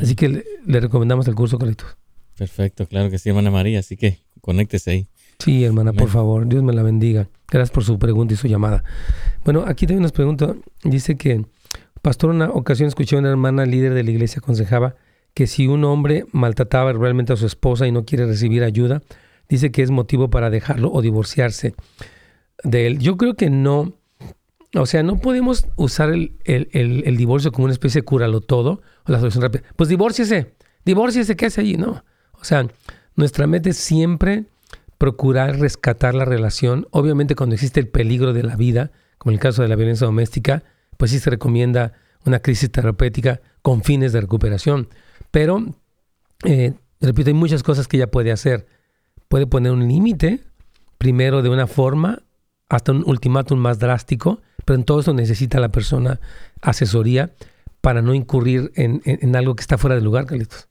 [0.00, 1.96] Así que le, recomendamos el curso, Carlitos.
[2.36, 5.08] Perfecto, claro que sí, hermana María, así que conéctese ahí.
[5.38, 7.28] Sí, hermana, por favor, Dios me la bendiga.
[7.50, 8.84] Gracias por su pregunta y su llamada.
[9.44, 11.44] Bueno, aquí también nos pregunta, dice que,
[12.00, 14.94] pastor, una ocasión escuché a una hermana líder de la iglesia aconsejaba
[15.34, 19.02] que si un hombre maltrataba realmente a su esposa y no quiere recibir ayuda,
[19.52, 21.74] dice que es motivo para dejarlo o divorciarse
[22.64, 22.98] de él.
[22.98, 23.92] Yo creo que no,
[24.74, 29.12] o sea, no podemos usar el, el, divorcio como una especie de cúralo todo o
[29.12, 29.62] la solución rápida.
[29.76, 31.76] Pues divórciese, divórciese, ¿qué hace allí?
[31.76, 32.04] No.
[32.32, 32.66] O sea,
[33.14, 34.46] nuestra meta es siempre
[34.96, 36.86] procurar rescatar la relación.
[36.90, 40.06] Obviamente cuando existe el peligro de la vida, como en el caso de la violencia
[40.06, 40.62] doméstica,
[40.96, 41.92] pues sí se recomienda
[42.24, 44.88] una crisis terapéutica con fines de recuperación.
[45.30, 45.74] Pero,
[46.44, 48.66] eh, repito, hay muchas cosas que ella puede hacer.
[49.32, 50.40] Puede poner un límite,
[50.98, 52.22] primero de una forma,
[52.68, 56.20] hasta un ultimátum más drástico, pero en todo eso necesita la persona
[56.60, 57.32] asesoría
[57.80, 60.68] para no incurrir en, algo que está fuera de lugar, Carlitos.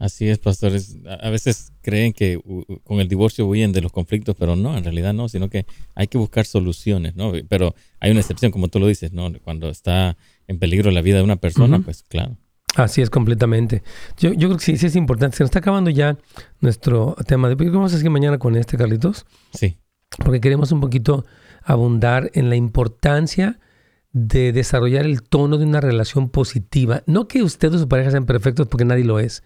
[0.00, 0.96] Así es, pastores.
[1.20, 2.40] A veces creen que
[2.82, 6.08] con el divorcio huyen de los conflictos, pero no, en realidad no, sino que hay
[6.08, 7.30] que buscar soluciones, ¿no?
[7.48, 9.32] Pero hay una excepción, como tú lo dices, ¿no?
[9.44, 10.16] Cuando está
[10.48, 12.36] en peligro la vida de una persona, pues claro.
[12.76, 13.82] Así es, completamente.
[14.18, 15.36] Yo, yo creo que sí, sí es importante.
[15.36, 16.16] Se nos está acabando ya
[16.60, 17.48] nuestro tema.
[17.48, 19.26] de ¿Qué vamos a hacer mañana con este, Carlitos?
[19.52, 19.78] Sí.
[20.18, 21.24] Porque queremos un poquito
[21.64, 23.58] abundar en la importancia
[24.12, 27.02] de desarrollar el tono de una relación positiva.
[27.06, 29.42] No que usted o su pareja sean perfectos porque nadie lo es,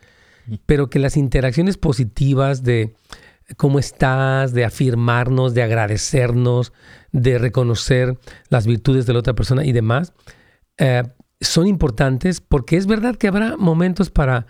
[0.67, 2.95] pero que las interacciones positivas de
[3.57, 6.73] cómo estás, de afirmarnos, de agradecernos,
[7.13, 8.19] de reconocer
[8.49, 10.13] las virtudes de la otra persona y demás,
[10.79, 11.05] eh,
[11.41, 14.47] son importantes porque es verdad que habrá momentos para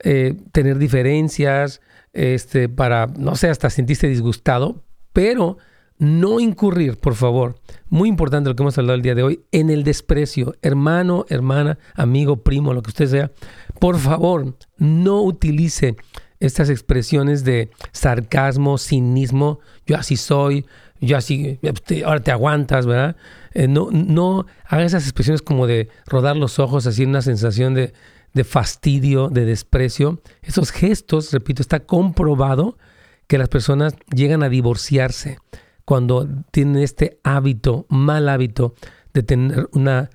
[0.00, 1.80] eh, tener diferencias,
[2.12, 5.58] este, para, no sé, hasta sentirse disgustado, pero
[5.98, 7.56] no incurrir, por favor,
[7.88, 11.78] muy importante lo que hemos hablado el día de hoy, en el desprecio, hermano, hermana,
[11.94, 13.32] amigo, primo, lo que usted sea,
[13.80, 15.96] por favor, no utilice
[16.38, 20.66] estas expresiones de sarcasmo, cinismo, yo así soy,
[21.00, 21.58] yo así,
[22.04, 23.16] ahora te aguantas, ¿verdad?
[23.58, 27.92] Eh, no, no haga esas expresiones como de rodar los ojos, así una sensación de,
[28.32, 30.22] de fastidio, de desprecio.
[30.42, 32.78] Esos gestos, repito, está comprobado
[33.26, 35.38] que las personas llegan a divorciarse
[35.84, 38.76] cuando tienen este hábito, mal hábito
[39.12, 40.10] de tener una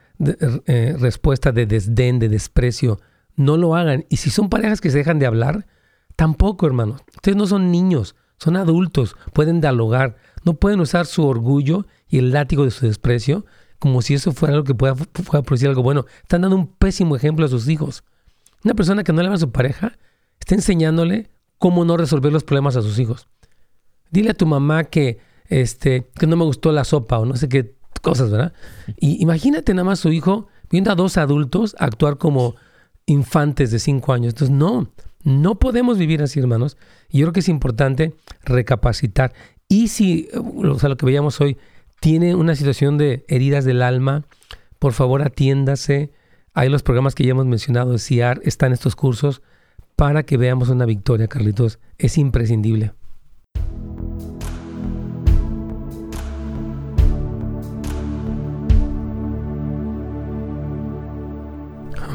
[0.65, 3.01] eh, respuesta de desdén, de desprecio,
[3.35, 4.05] no lo hagan.
[4.07, 5.67] Y si son parejas que se dejan de hablar,
[6.15, 7.01] tampoco, hermanos.
[7.13, 10.15] Ustedes no son niños, son adultos, pueden dialogar,
[10.45, 13.43] no pueden usar su orgullo y el látigo de su desprecio
[13.79, 16.05] como si eso fuera algo que pueda, producir algo bueno.
[16.21, 18.03] Están dando un pésimo ejemplo a sus hijos.
[18.63, 19.97] Una persona que no le ama a su pareja
[20.39, 23.27] está enseñándole cómo no resolver los problemas a sus hijos.
[24.11, 25.17] Dile a tu mamá que
[25.49, 28.53] este, que no me gustó la sopa o no sé qué cosas, ¿verdad?
[28.99, 32.53] Y imagínate nada más su hijo viendo a dos adultos actuar como
[33.07, 34.33] infantes de cinco años.
[34.33, 34.87] Entonces, no,
[35.23, 36.77] no podemos vivir así, hermanos.
[37.09, 39.33] Y yo creo que es importante recapacitar.
[39.67, 41.57] Y si, o sea, lo que veíamos hoy,
[42.03, 44.25] tiene una situación de heridas del alma,
[44.77, 46.11] por favor atiéndase.
[46.53, 49.41] Hay los programas que ya hemos mencionado, CIAR, están estos cursos
[49.95, 51.79] para que veamos una victoria, Carlitos.
[51.97, 52.91] Es imprescindible.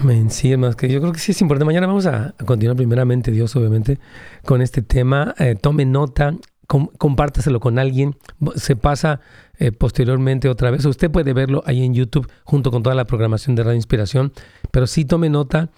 [0.03, 0.31] Amén.
[0.31, 1.65] Sí, más que yo creo que sí es importante.
[1.65, 3.99] Mañana vamos a, continuar primeramente, Dios, obviamente,
[4.45, 5.35] con este tema.
[5.39, 6.35] Eh, tome nota,
[6.69, 8.17] compártaselo con alguien.
[8.57, 9.21] Se pasa
[9.59, 10.85] eh, posteriormente otra vez.
[10.85, 14.33] Usted puede verlo ahí en YouTube junto con toda la programación de Radio Inspiración.
[14.71, 15.71] Pero sí tome nota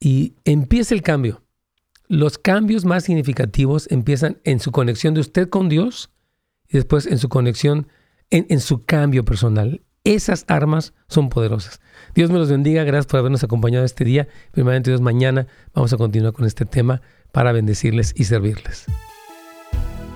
[0.00, 1.42] y empiece el cambio.
[2.08, 6.10] Los cambios más significativos empiezan en su conexión de usted con Dios
[6.68, 7.86] y después en su conexión,
[8.30, 9.82] en, en su cambio personal.
[10.02, 11.80] Esas armas son poderosas.
[12.14, 12.82] Dios me los bendiga.
[12.84, 14.26] Gracias por habernos acompañado este día.
[14.52, 18.86] Primeramente, Dios, mañana vamos a continuar con este tema para bendecirles y servirles.